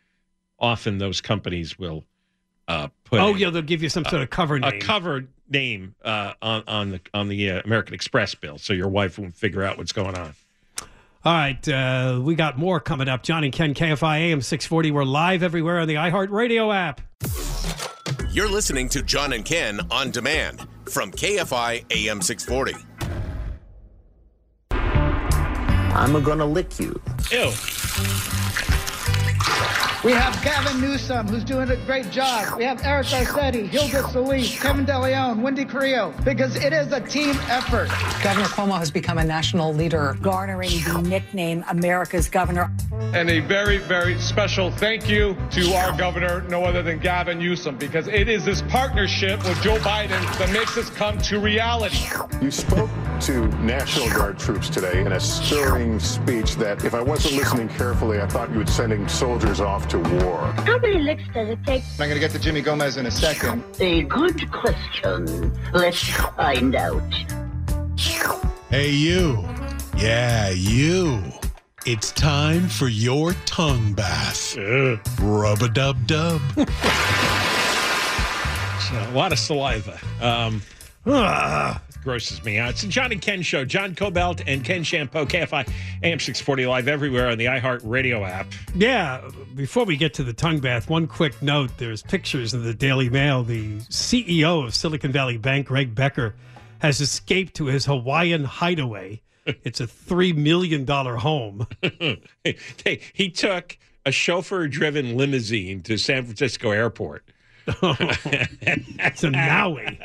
often 0.60 0.98
those 0.98 1.22
companies 1.22 1.78
will 1.78 2.04
uh, 2.68 2.88
put 3.04 3.20
oh, 3.20 3.34
a, 3.34 3.38
yeah, 3.38 3.50
they'll 3.50 3.62
give 3.62 3.84
you 3.84 3.90
some 3.90 4.06
sort 4.06 4.22
of 4.22 4.30
cover 4.30 4.58
name. 4.60 4.74
a 4.74 4.80
cover 4.80 5.26
name 5.50 5.96
uh, 6.04 6.34
on 6.42 6.64
on 6.68 6.90
the 6.92 7.02
on 7.14 7.28
the 7.28 7.52
uh, 7.52 7.62
American 7.66 7.94
Express 7.94 8.34
bill, 8.34 8.58
so 8.58 8.74
your 8.74 8.88
wife 8.88 9.20
won't 9.20 9.36
figure 9.36 9.64
out 9.64 9.78
what's 9.78 9.92
going 9.92 10.16
on. 10.16 10.34
All 11.26 11.34
right, 11.34 11.70
uh, 11.70 12.20
we 12.22 12.36
got 12.36 12.58
more 12.58 12.80
coming 12.80 13.08
up. 13.08 13.24
John 13.24 13.46
and 13.46 13.54
Ken, 13.54 13.74
KFI 13.74 14.20
AM 14.20 14.42
640. 14.42 14.92
We're 14.92 15.06
live 15.06 15.42
everywhere 15.42 15.80
on 15.80 15.88
the 15.88 15.96
iHeartRadio 15.96 16.74
app. 16.76 17.00
You're 18.32 18.50
listening 18.50 18.90
to 18.90 19.04
John 19.04 19.32
and 19.32 19.46
Ken 19.46 19.80
on 19.90 20.12
demand 20.12 20.68
from 20.90 21.12
KFI 21.12 21.86
AM 21.92 22.22
640. 22.22 22.74
I'm 25.96 26.24
gonna 26.24 26.46
lick 26.46 26.80
you. 26.80 27.00
Ew. 27.32 27.52
We 30.04 30.12
have 30.12 30.44
Gavin 30.44 30.82
Newsom, 30.82 31.30
who's 31.30 31.46
doing 31.46 31.70
a 31.70 31.78
great 31.86 32.10
job. 32.12 32.58
We 32.58 32.66
have 32.66 32.84
Eric 32.84 33.08
Garcetti, 33.08 33.66
Hilda 33.66 34.10
Solis, 34.10 34.60
Kevin 34.60 34.86
DeLeon, 34.86 35.42
Wendy 35.42 35.64
Carrillo, 35.64 36.14
because 36.26 36.58
it 36.58 36.74
is 36.74 36.92
a 36.92 37.00
team 37.00 37.38
effort. 37.48 37.88
Governor 38.22 38.48
Cuomo 38.48 38.78
has 38.78 38.92
become 38.92 39.18
a 39.18 39.24
national 39.24 39.74
leader, 39.74 40.18
garnering 40.22 40.72
the 40.84 41.02
nickname 41.04 41.64
America's 41.70 42.28
Governor. 42.28 42.70
And 43.14 43.30
a 43.30 43.40
very, 43.40 43.78
very 43.78 44.20
special 44.20 44.72
thank 44.72 45.08
you 45.08 45.38
to 45.52 45.74
our 45.74 45.98
governor, 45.98 46.42
no 46.50 46.66
other 46.66 46.84
than 46.84 47.00
Gavin 47.00 47.40
Newsom, 47.40 47.78
because 47.78 48.10
it 48.10 48.28
is 48.28 48.44
this 48.44 48.62
partnership 48.64 49.42
with 49.46 49.62
Joe 49.62 49.78
Biden 49.78 50.22
that 50.38 50.52
makes 50.52 50.76
this 50.76 50.90
come 50.90 51.18
to 51.20 51.40
reality. 51.40 52.10
You 52.42 52.52
spoke 52.52 52.90
to 53.22 53.48
National 53.62 54.10
Guard 54.10 54.38
troops 54.38 54.68
today 54.70 55.00
in 55.00 55.14
a 55.14 55.20
stirring 55.20 55.98
speech 55.98 56.58
that, 56.58 56.84
if 56.84 56.94
I 56.94 57.02
wasn't 57.02 57.36
listening 57.36 57.70
carefully, 57.70 58.20
I 58.20 58.28
thought 58.28 58.52
you 58.52 58.58
were 58.58 58.66
sending 58.66 59.08
soldiers 59.08 59.62
off 59.62 59.88
to 59.94 60.00
war. 60.16 60.42
How 60.66 60.80
many 60.80 60.98
licks 60.98 61.24
does 61.36 61.50
it 61.50 61.64
take? 61.66 61.84
I'm 62.00 62.10
going 62.10 62.16
to 62.16 62.20
get 62.20 62.32
to 62.32 62.40
Jimmy 62.40 62.62
Gomez 62.62 62.98
in 62.98 63.06
a 63.06 63.12
second. 63.12 63.64
A 63.80 64.02
good 64.02 64.52
question. 64.52 65.54
Let's 65.72 66.04
find 66.04 66.76
out. 66.76 67.14
Hey, 68.72 68.90
you. 68.90 69.48
Yeah, 69.96 70.50
you. 70.50 71.22
It's 71.86 72.12
time 72.12 72.70
for 72.70 72.88
your 72.88 73.34
tongue 73.46 73.94
bath. 73.94 74.58
Rub 75.22 75.62
a 75.62 75.70
dub 75.70 76.08
dub. 76.08 76.42
a 76.58 76.66
lot 79.14 79.32
of 79.32 79.38
saliva. 79.38 80.00
Um, 80.22 80.64
ah, 81.06 81.83
grosses 82.04 82.44
me 82.44 82.60
out. 82.60 82.72
It's 82.72 82.82
the 82.82 82.88
John 82.88 83.12
and 83.12 83.22
Ken 83.22 83.42
show. 83.42 83.66
John 83.66 83.96
Kobylt 83.96 84.44
and 84.46 84.64
Ken 84.64 84.84
Chiampou, 84.84 85.26
KFI 85.26 85.68
AM 86.04 86.20
640 86.20 86.66
live 86.66 86.88
everywhere 86.88 87.30
on 87.30 87.38
the 87.38 87.46
iHeart 87.46 87.82
Radio 87.84 88.24
app. 88.24 88.48
Yeah, 88.76 89.22
before 89.56 89.86
we 89.86 89.98
get 89.98 90.14
to 90.16 90.24
the 90.24 90.34
tongue 90.34 90.60
bath, 90.60 90.90
one 90.90 91.08
quick 91.08 91.42
note. 91.42 91.72
There's 91.78 92.04
pictures 92.04 92.54
in 92.54 92.64
the 92.64 92.74
Daily 92.74 93.10
Mail. 93.10 93.44
The 93.44 93.78
CEO 93.82 94.66
of 94.66 94.76
Silicon 94.76 95.12
Valley 95.12 95.38
Bank, 95.38 95.68
Greg 95.68 95.96
Becker, 95.96 96.36
has 96.80 97.00
escaped 97.02 97.56
to 97.56 97.66
his 97.66 97.86
Hawaiian 97.86 98.44
hideaway. 98.44 99.22
It's 99.46 99.82
a 99.82 99.88
$3 99.88 100.36
million 100.38 100.88
home. 100.88 101.68
Hey, 102.44 103.02
he 103.14 103.30
took 103.30 103.78
a 104.06 104.12
chauffeur 104.12 104.68
driven 104.68 105.18
limousine 105.18 105.82
to 105.84 105.98
San 105.98 106.24
Francisco 106.24 106.72
airport 106.72 107.26
In 109.24 109.32
Maui. 109.32 110.00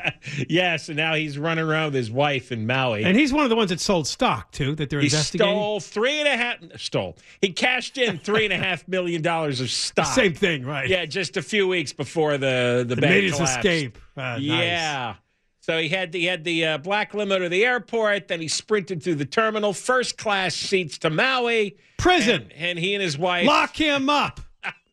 yes, 0.48 0.88
and 0.88 0.96
now 0.96 1.14
he's 1.14 1.38
running 1.38 1.64
around 1.64 1.86
with 1.86 1.94
his 1.94 2.10
wife 2.10 2.52
in 2.52 2.66
Maui. 2.66 3.04
And 3.04 3.16
he's 3.16 3.32
one 3.32 3.44
of 3.44 3.50
the 3.50 3.56
ones 3.56 3.70
that 3.70 3.80
sold 3.80 4.06
stock 4.06 4.52
too 4.52 4.74
that 4.76 4.90
they're 4.90 5.00
he 5.00 5.06
investigating. 5.06 5.52
stole 5.54 5.80
three 5.80 6.18
and 6.20 6.28
a 6.28 6.36
half. 6.36 6.56
Stole. 6.80 7.16
He 7.40 7.52
cashed 7.52 7.98
in 7.98 8.18
three 8.18 8.44
and 8.44 8.52
a 8.52 8.58
half 8.58 8.86
million 8.86 9.22
dollars 9.22 9.60
of 9.60 9.70
stock. 9.72 10.06
Same 10.06 10.34
thing, 10.34 10.64
right? 10.64 10.88
Yeah, 10.88 11.04
just 11.06 11.36
a 11.36 11.42
few 11.42 11.66
weeks 11.68 11.92
before 11.92 12.38
the 12.38 12.84
the 12.86 12.96
bank 12.96 13.10
made 13.12 13.24
his 13.24 13.34
collapsed. 13.34 13.58
escape. 13.58 13.98
Ah, 14.16 14.34
nice. 14.34 14.42
Yeah. 14.42 15.14
So 15.60 15.78
he 15.78 15.88
had 15.90 16.12
the, 16.12 16.20
he 16.20 16.24
had 16.26 16.44
the 16.44 16.64
uh, 16.64 16.78
black 16.78 17.12
limo 17.12 17.38
to 17.40 17.48
the 17.48 17.64
airport. 17.66 18.28
Then 18.28 18.40
he 18.40 18.48
sprinted 18.48 19.02
through 19.02 19.16
the 19.16 19.26
terminal, 19.26 19.72
first 19.74 20.16
class 20.16 20.54
seats 20.54 20.96
to 20.98 21.10
Maui 21.10 21.76
Prison. 21.98 22.42
and, 22.42 22.52
and 22.52 22.78
he 22.78 22.94
and 22.94 23.02
his 23.02 23.18
wife 23.18 23.46
Lock 23.46 23.76
him 23.76 24.08
up. 24.08 24.40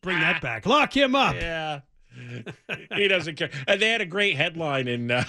Bring 0.01 0.19
that 0.19 0.41
back. 0.41 0.65
Lock 0.65 0.95
him 0.95 1.15
up. 1.15 1.35
Yeah. 1.35 1.79
He 2.95 3.07
doesn't 3.07 3.35
care. 3.35 3.49
And 3.67 3.81
they 3.81 3.89
had 3.89 4.01
a 4.01 4.05
great 4.05 4.35
headline 4.35 4.87
in 4.87 5.11
uh, 5.11 5.23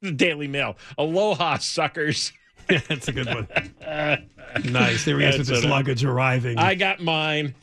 the 0.00 0.12
Daily 0.12 0.48
Mail. 0.48 0.76
Aloha, 0.98 1.58
suckers. 1.58 2.32
Yeah, 2.70 2.80
that's 2.88 3.08
a 3.08 3.12
good 3.12 3.26
one. 3.26 3.48
nice. 4.72 5.04
There 5.04 5.18
he 5.18 5.26
is 5.26 5.38
with 5.38 5.48
his 5.48 5.64
luggage 5.64 6.04
arriving. 6.04 6.58
I 6.58 6.74
got 6.74 7.00
mine. 7.00 7.54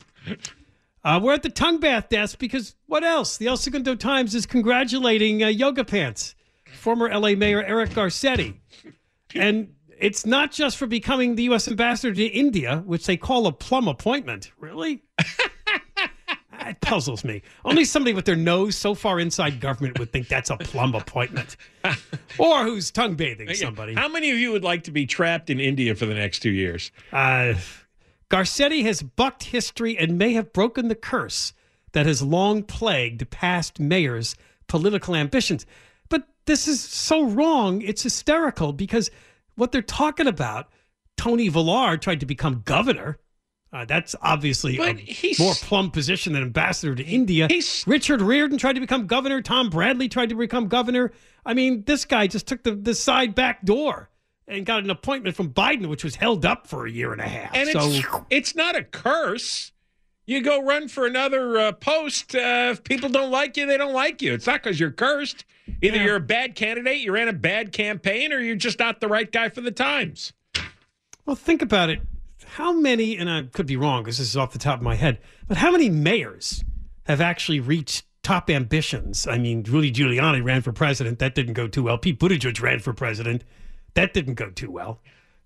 Uh, 1.02 1.18
we're 1.22 1.32
at 1.32 1.42
the 1.42 1.48
tongue 1.48 1.80
bath 1.80 2.08
desk 2.10 2.38
because 2.38 2.76
what 2.86 3.02
else? 3.02 3.38
The 3.38 3.46
El 3.46 3.56
Segundo 3.56 3.94
Times 3.94 4.34
is 4.34 4.44
congratulating 4.44 5.42
uh, 5.42 5.48
Yoga 5.48 5.84
Pants, 5.84 6.34
former 6.74 7.08
LA 7.08 7.30
Mayor 7.30 7.62
Eric 7.62 7.90
Garcetti. 7.90 8.56
And 9.34 9.74
it's 9.98 10.26
not 10.26 10.52
just 10.52 10.76
for 10.76 10.86
becoming 10.86 11.36
the 11.36 11.44
U.S. 11.44 11.68
ambassador 11.68 12.14
to 12.14 12.24
India, 12.24 12.82
which 12.84 13.06
they 13.06 13.16
call 13.16 13.46
a 13.46 13.52
plum 13.52 13.88
appointment. 13.88 14.50
Really? 14.58 15.02
It 16.68 16.80
puzzles 16.80 17.24
me. 17.24 17.42
Only 17.64 17.84
somebody 17.84 18.14
with 18.14 18.24
their 18.24 18.36
nose 18.36 18.76
so 18.76 18.94
far 18.94 19.20
inside 19.20 19.60
government 19.60 19.98
would 19.98 20.12
think 20.12 20.28
that's 20.28 20.50
a 20.50 20.56
plum 20.56 20.94
appointment. 20.94 21.56
Or 22.38 22.64
who's 22.64 22.90
tongue 22.90 23.14
bathing 23.14 23.52
somebody. 23.54 23.94
How 23.94 24.08
many 24.08 24.30
of 24.30 24.38
you 24.38 24.52
would 24.52 24.64
like 24.64 24.84
to 24.84 24.90
be 24.90 25.06
trapped 25.06 25.50
in 25.50 25.60
India 25.60 25.94
for 25.94 26.06
the 26.06 26.14
next 26.14 26.40
two 26.40 26.50
years? 26.50 26.92
Uh, 27.12 27.54
Garcetti 28.30 28.82
has 28.84 29.02
bucked 29.02 29.44
history 29.44 29.98
and 29.98 30.16
may 30.16 30.32
have 30.34 30.52
broken 30.52 30.88
the 30.88 30.94
curse 30.94 31.52
that 31.92 32.06
has 32.06 32.22
long 32.22 32.62
plagued 32.62 33.28
past 33.30 33.80
mayors' 33.80 34.36
political 34.68 35.16
ambitions. 35.16 35.66
But 36.08 36.28
this 36.46 36.68
is 36.68 36.80
so 36.80 37.24
wrong. 37.24 37.82
It's 37.82 38.02
hysterical 38.02 38.72
because 38.72 39.10
what 39.56 39.72
they're 39.72 39.82
talking 39.82 40.28
about, 40.28 40.68
Tony 41.16 41.48
Villar 41.48 41.96
tried 41.96 42.20
to 42.20 42.26
become 42.26 42.62
governor. 42.64 43.18
Uh, 43.72 43.84
that's 43.84 44.16
obviously 44.20 44.76
But 44.76 44.96
a 44.96 45.00
he's- 45.00 45.38
more 45.38 45.54
plum 45.54 45.90
position 45.92 46.32
than 46.32 46.42
ambassador 46.42 46.94
to 46.94 47.04
India. 47.04 47.48
Richard 47.86 48.20
Riordan 48.20 48.58
tried 48.58 48.72
to 48.74 48.80
become 48.80 49.06
governor. 49.06 49.40
Tom 49.42 49.70
Bradley 49.70 50.08
tried 50.08 50.30
to 50.30 50.34
become 50.34 50.66
governor. 50.66 51.12
I 51.46 51.54
mean, 51.54 51.84
this 51.84 52.04
guy 52.04 52.26
just 52.26 52.48
took 52.48 52.64
the, 52.64 52.72
the 52.74 52.94
side 52.94 53.34
back 53.36 53.64
door 53.64 54.10
and 54.48 54.66
got 54.66 54.82
an 54.82 54.90
appointment 54.90 55.36
from 55.36 55.50
Biden, 55.50 55.86
which 55.86 56.02
was 56.02 56.16
held 56.16 56.44
up 56.44 56.66
for 56.66 56.84
a 56.84 56.90
year 56.90 57.12
and 57.12 57.20
a 57.20 57.28
half. 57.28 57.54
And 57.54 57.68
so 57.68 57.78
it's 57.84 58.06
it's 58.30 58.54
not 58.56 58.74
a 58.74 58.82
curse. 58.82 59.70
You 60.26 60.42
go 60.42 60.62
run 60.62 60.88
for 60.88 61.06
another 61.06 61.56
uh, 61.58 61.72
post. 61.72 62.34
Uh, 62.34 62.70
if 62.72 62.82
people 62.84 63.08
don't 63.08 63.30
like 63.30 63.56
you, 63.56 63.66
they 63.66 63.76
don't 63.76 63.94
like 63.94 64.20
you. 64.20 64.32
It's 64.34 64.46
not 64.46 64.62
because 64.62 64.78
you're 64.80 64.90
cursed. 64.90 65.44
Either 65.80 65.96
you're 65.96 66.16
a 66.16 66.20
bad 66.20 66.56
candidate, 66.56 66.98
you 67.00 67.12
ran 67.12 67.28
a 67.28 67.32
bad 67.32 67.72
campaign, 67.72 68.32
or 68.32 68.40
you're 68.40 68.56
just 68.56 68.80
not 68.80 69.00
the 69.00 69.08
right 69.08 69.30
guy 69.30 69.48
for 69.48 69.60
the 69.60 69.70
times. 69.70 70.32
Well, 71.24 71.36
think 71.36 71.62
about 71.62 71.90
it. 71.90 72.00
How 72.54 72.72
many, 72.72 73.16
and 73.16 73.30
I 73.30 73.42
could 73.42 73.66
be 73.66 73.76
wrong 73.76 74.02
because 74.02 74.18
this 74.18 74.28
is 74.28 74.36
off 74.36 74.52
the 74.52 74.58
top 74.58 74.78
of 74.78 74.82
my 74.82 74.96
head, 74.96 75.18
but 75.46 75.56
how 75.56 75.70
many 75.70 75.88
mayors 75.88 76.64
have 77.04 77.20
actually 77.20 77.60
reached 77.60 78.04
top 78.24 78.50
ambitions? 78.50 79.26
I 79.28 79.38
mean, 79.38 79.62
Rudy 79.62 79.92
Giuliani 79.92 80.42
ran 80.42 80.60
for 80.60 80.72
president. 80.72 81.20
That 81.20 81.36
didn't 81.36 81.54
go 81.54 81.68
too 81.68 81.84
well. 81.84 81.96
Pete 81.96 82.18
Buttigieg 82.18 82.60
ran 82.60 82.80
for 82.80 82.92
president. 82.92 83.44
That 83.94 84.12
didn't 84.12 84.34
go 84.34 84.50
too 84.50 84.70
well. 84.70 85.00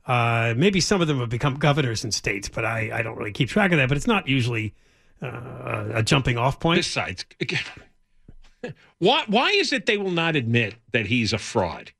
Uh, 0.06 0.54
maybe 0.56 0.80
some 0.80 1.02
of 1.02 1.08
them 1.08 1.18
have 1.18 1.28
become 1.28 1.56
governors 1.56 2.04
in 2.04 2.10
states, 2.10 2.48
but 2.48 2.64
I, 2.64 2.90
I 2.92 3.02
don't 3.02 3.18
really 3.18 3.32
keep 3.32 3.50
track 3.50 3.72
of 3.72 3.78
that. 3.78 3.88
But 3.88 3.98
it's 3.98 4.06
not 4.06 4.26
usually 4.26 4.74
uh, 5.20 5.88
a 5.94 6.02
jumping 6.02 6.38
off 6.38 6.58
point. 6.58 6.78
Besides, 6.78 7.26
why 8.98 9.24
why 9.26 9.50
is 9.50 9.72
it 9.74 9.84
they 9.84 9.98
will 9.98 10.10
not 10.10 10.36
admit 10.36 10.74
that 10.92 11.06
he's 11.06 11.32
a 11.34 11.38
fraud? 11.38 11.92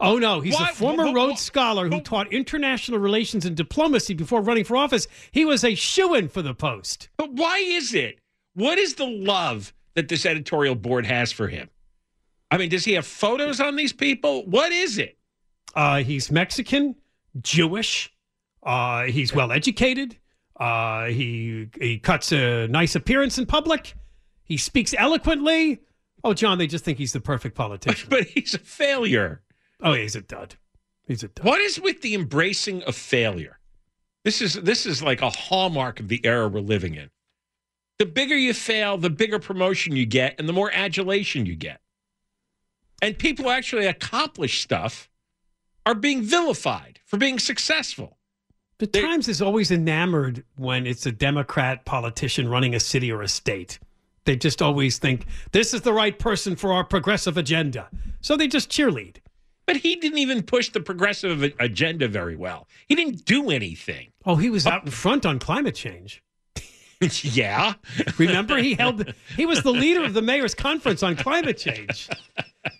Oh 0.00 0.18
no, 0.18 0.40
he's 0.40 0.54
Why- 0.54 0.70
a 0.70 0.74
former 0.74 1.06
wh- 1.06 1.10
wh- 1.10 1.14
Rhodes 1.14 1.40
Scholar 1.40 1.88
who 1.88 2.00
taught 2.00 2.32
international 2.32 2.98
relations 3.00 3.44
and 3.44 3.56
diplomacy 3.56 4.14
before 4.14 4.40
running 4.40 4.64
for 4.64 4.76
office. 4.76 5.08
He 5.32 5.44
was 5.44 5.64
a 5.64 5.74
shoo-in 5.74 6.28
for 6.28 6.42
the 6.42 6.54
post. 6.54 7.08
But 7.16 7.32
why 7.32 7.58
is 7.58 7.94
it? 7.94 8.20
What 8.54 8.78
is 8.78 8.94
the 8.94 9.06
love 9.06 9.72
that 9.94 10.08
this 10.08 10.24
editorial 10.24 10.74
board 10.74 11.06
has 11.06 11.32
for 11.32 11.48
him? 11.48 11.68
I 12.50 12.58
mean, 12.58 12.68
does 12.68 12.84
he 12.84 12.92
have 12.92 13.06
photos 13.06 13.60
on 13.60 13.76
these 13.76 13.92
people? 13.92 14.44
What 14.46 14.72
is 14.72 14.98
it? 14.98 15.18
Uh, 15.74 16.02
he's 16.02 16.30
Mexican, 16.30 16.94
Jewish. 17.40 18.12
Uh, 18.62 19.04
he's 19.04 19.34
well 19.34 19.52
educated. 19.52 20.16
Uh, 20.58 21.06
he 21.06 21.68
he 21.80 21.98
cuts 21.98 22.32
a 22.32 22.66
nice 22.68 22.94
appearance 22.96 23.38
in 23.38 23.46
public. 23.46 23.94
He 24.44 24.56
speaks 24.56 24.94
eloquently. 24.96 25.80
Oh, 26.24 26.34
John, 26.34 26.58
they 26.58 26.66
just 26.66 26.84
think 26.84 26.98
he's 26.98 27.12
the 27.12 27.20
perfect 27.20 27.54
politician. 27.54 28.08
But 28.10 28.24
he's 28.24 28.54
a 28.54 28.58
failure. 28.58 29.42
Oh, 29.82 29.94
he's 29.94 30.16
a 30.16 30.20
dud. 30.20 30.56
He's 31.06 31.22
a 31.22 31.28
dud. 31.28 31.44
What 31.44 31.60
is 31.60 31.80
with 31.80 32.02
the 32.02 32.14
embracing 32.14 32.82
of 32.82 32.94
failure? 32.94 33.58
This 34.24 34.42
is 34.42 34.54
this 34.54 34.84
is 34.86 35.02
like 35.02 35.22
a 35.22 35.30
hallmark 35.30 36.00
of 36.00 36.08
the 36.08 36.24
era 36.24 36.48
we're 36.48 36.60
living 36.60 36.94
in. 36.94 37.10
The 37.98 38.06
bigger 38.06 38.36
you 38.36 38.54
fail, 38.54 38.98
the 38.98 39.10
bigger 39.10 39.38
promotion 39.38 39.96
you 39.96 40.06
get, 40.06 40.36
and 40.38 40.48
the 40.48 40.52
more 40.52 40.70
adulation 40.72 41.46
you 41.46 41.56
get. 41.56 41.80
And 43.00 43.18
people 43.18 43.46
who 43.46 43.50
actually 43.50 43.86
accomplish 43.86 44.60
stuff 44.60 45.08
are 45.86 45.94
being 45.94 46.22
vilified 46.22 47.00
for 47.06 47.16
being 47.16 47.38
successful. 47.38 48.18
The 48.78 48.86
Times 48.86 49.26
is 49.26 49.42
always 49.42 49.72
enamored 49.72 50.44
when 50.56 50.86
it's 50.86 51.06
a 51.06 51.10
Democrat 51.12 51.84
politician 51.84 52.48
running 52.48 52.74
a 52.74 52.80
city 52.80 53.10
or 53.10 53.22
a 53.22 53.28
state. 53.28 53.80
They 54.24 54.36
just 54.36 54.62
always 54.62 54.98
think 54.98 55.26
this 55.50 55.74
is 55.74 55.80
the 55.80 55.92
right 55.92 56.16
person 56.16 56.54
for 56.54 56.72
our 56.72 56.84
progressive 56.84 57.36
agenda. 57.36 57.88
So 58.20 58.36
they 58.36 58.46
just 58.46 58.70
cheerlead. 58.70 59.16
But 59.68 59.76
he 59.76 59.96
didn't 59.96 60.16
even 60.16 60.42
push 60.44 60.70
the 60.70 60.80
progressive 60.80 61.42
agenda 61.60 62.08
very 62.08 62.36
well. 62.36 62.66
He 62.86 62.94
didn't 62.94 63.26
do 63.26 63.50
anything. 63.50 64.12
Oh, 64.24 64.36
he 64.36 64.48
was 64.48 64.66
out 64.66 64.82
in 64.86 64.90
front 64.90 65.26
on 65.26 65.38
climate 65.38 65.74
change. 65.74 66.22
yeah. 67.22 67.74
Remember, 68.16 68.56
he 68.56 68.72
held 68.72 69.12
he 69.36 69.44
was 69.44 69.62
the 69.62 69.70
leader 69.70 70.02
of 70.04 70.14
the 70.14 70.22
mayor's 70.22 70.54
conference 70.54 71.02
on 71.02 71.16
climate 71.16 71.58
change. 71.58 72.08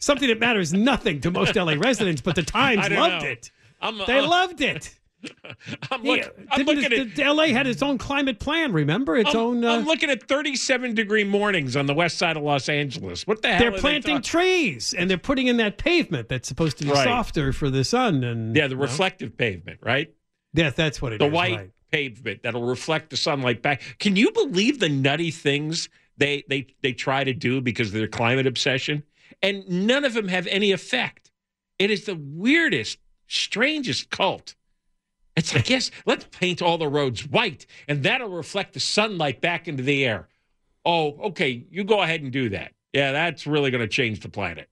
Something 0.01 0.29
that 0.29 0.41
matters 0.41 0.73
nothing 0.73 1.21
to 1.21 1.31
most 1.31 1.55
LA 1.57 1.75
residents, 1.77 2.23
but 2.23 2.35
the 2.37 2.43
Times 2.59 2.89
loved 2.89 3.23
know. 3.23 3.29
it. 3.29 3.51
I'm, 3.83 3.99
They 3.99 4.15
I'm- 4.21 4.27
loved 4.27 4.63
it. 4.63 4.95
I'm, 5.91 6.03
look, 6.03 6.21
I'm 6.51 6.65
didn't 6.65 6.83
looking 6.83 6.99
it- 7.11 7.19
at 7.19 7.35
LA 7.35 7.47
had 7.47 7.67
its 7.67 7.83
own 7.83 7.99
climate 7.99 8.39
plan, 8.39 8.73
remember? 8.73 9.17
Its 9.17 9.31
I'm, 9.31 9.37
own 9.41 9.65
uh, 9.65 9.73
I'm 9.77 9.85
looking 9.85 10.11
at 10.11 10.29
37 10.29 10.95
degree 10.95 11.25
mornings 11.25 11.77
on 11.77 11.87
the 11.87 11.95
west 11.95 12.19
side 12.19 12.37
of 12.37 12.43
Los 12.43 12.69
Angeles. 12.69 13.27
What 13.27 13.43
the 13.43 13.49
hell? 13.49 13.59
they're 13.59 13.69
are 13.69 13.73
they 13.73 13.79
planting 13.81 14.23
trees 14.23 14.95
and 14.95 15.11
they're 15.11 15.19
putting 15.19 15.49
in 15.49 15.57
that 15.57 15.79
pavement 15.79 16.29
that's 16.29 16.47
supposed 16.49 16.79
to 16.79 16.85
be 16.85 16.91
Right. 16.91 17.05
softer 17.05 17.53
for 17.53 17.69
the 17.71 17.85
sun 17.85 18.23
and 18.25 18.55
yeah, 18.55 18.67
the 18.67 18.71
you 18.71 18.77
know? 18.77 18.83
reflective 18.83 19.37
pavement, 19.37 19.81
right? 19.83 20.13
Yeah, 20.55 20.71
that's 20.71 21.03
what 21.03 21.13
it 21.13 21.21
is. 21.21 21.29
the 21.29 21.35
white 21.35 21.57
right. 21.57 21.71
pavement 21.91 22.43
that'll 22.43 22.65
reflect 22.67 23.11
the 23.11 23.17
sunlight 23.17 23.61
back. 23.63 23.83
Can 23.99 24.17
you 24.17 24.31
believe 24.33 24.79
the 24.79 24.89
nutty 24.89 25.31
things 25.31 25.89
they 26.17 26.45
they 26.49 26.67
they 26.83 26.93
try 26.93 27.25
to 27.25 27.35
do 27.35 27.61
because 27.61 27.89
of 27.89 27.95
their 27.95 28.09
climate 28.09 28.47
obsession? 28.47 29.03
And 29.43 29.69
none 29.69 30.05
of 30.05 30.15
them 30.15 30.29
have 30.29 30.47
any 30.49 30.73
effect. 30.73 31.31
It 31.79 31.91
is 31.93 32.07
the 32.07 32.17
weirdest, 32.17 32.99
strangest 33.29 34.11
cult. 34.11 34.55
It's 35.39 35.55
like, 35.55 35.71
yes, 35.71 35.91
let's 36.05 36.27
paint 36.31 36.61
all 36.61 36.79
the 36.79 36.89
roads 36.89 37.27
white, 37.27 37.67
and 37.87 38.03
that'll 38.03 38.29
reflect 38.29 38.75
the 38.75 38.81
sunlight 38.81 39.41
back 39.41 39.69
into 39.69 39.83
the 39.83 40.05
air. 40.05 40.29
Oh, 40.85 41.17
okay, 41.29 41.65
you 41.71 41.85
go 41.85 42.03
ahead 42.03 42.23
and 42.23 42.33
do 42.33 42.49
that. 42.51 42.73
Yeah, 42.93 43.13
that's 43.13 43.47
really 43.47 43.71
going 43.71 43.83
to 43.83 43.89
change 43.89 44.21
the 44.21 44.29
planet. 44.29 44.69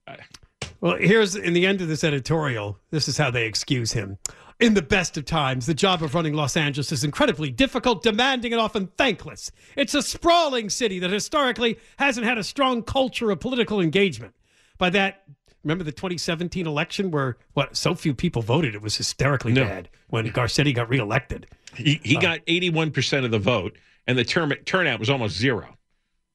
Well, 0.81 0.97
here's 0.97 1.37
in 1.37 1.53
the 1.53 1.67
end 1.67 1.81
of 1.81 1.89
this 1.89 2.03
editorial, 2.03 2.79
this 2.91 3.09
is 3.09 3.17
how 3.17 3.31
they 3.31 3.47
excuse 3.47 3.93
him. 3.93 4.19
In 4.59 4.75
the 4.75 4.83
best 4.83 5.17
of 5.17 5.25
times, 5.25 5.67
the 5.67 5.75
job 5.75 6.03
of 6.03 6.15
running 6.15 6.33
Los 6.35 6.57
Angeles 6.57 6.91
is 6.91 7.05
incredibly 7.05 7.51
difficult, 7.51 8.03
demanding, 8.03 8.53
and 8.53 8.61
often 8.61 8.89
thankless. 8.97 9.53
It's 9.77 9.95
a 9.95 10.03
sprawling 10.03 10.71
city 10.71 10.99
that 10.99 11.11
historically 11.11 11.79
hasn't 11.99 12.27
had 12.27 12.39
a 12.39 12.45
strong 12.45 12.83
culture 12.83 13.31
of 13.31 13.39
political 13.39 13.81
engagement. 13.81 14.35
By 14.79 14.91
that, 14.91 15.23
remember 15.67 15.85
the 15.85 15.93
2017 15.93 16.67
election 16.67 17.11
where 17.11 17.37
what 17.55 17.77
so 17.77 17.95
few 17.95 18.15
people 18.15 18.41
voted? 18.41 18.75
It 18.75 18.83
was 18.83 18.97
hysterically 18.97 19.53
No. 19.53 19.65
bad 19.65 19.89
when 20.09 20.31
Garcetti 20.31 20.73
got 20.75 20.89
reelected. 20.89 21.47
He, 21.75 22.01
he 22.05 22.17
Uh, 22.17 22.21
got 22.21 22.47
81% 22.47 23.25
of 23.25 23.31
the 23.33 23.39
vote, 23.39 23.77
and 24.07 24.17
the 24.17 24.25
term, 24.25 24.53
turnout 24.65 25.01
was 25.01 25.11
almost 25.11 25.37
zero. 25.37 25.77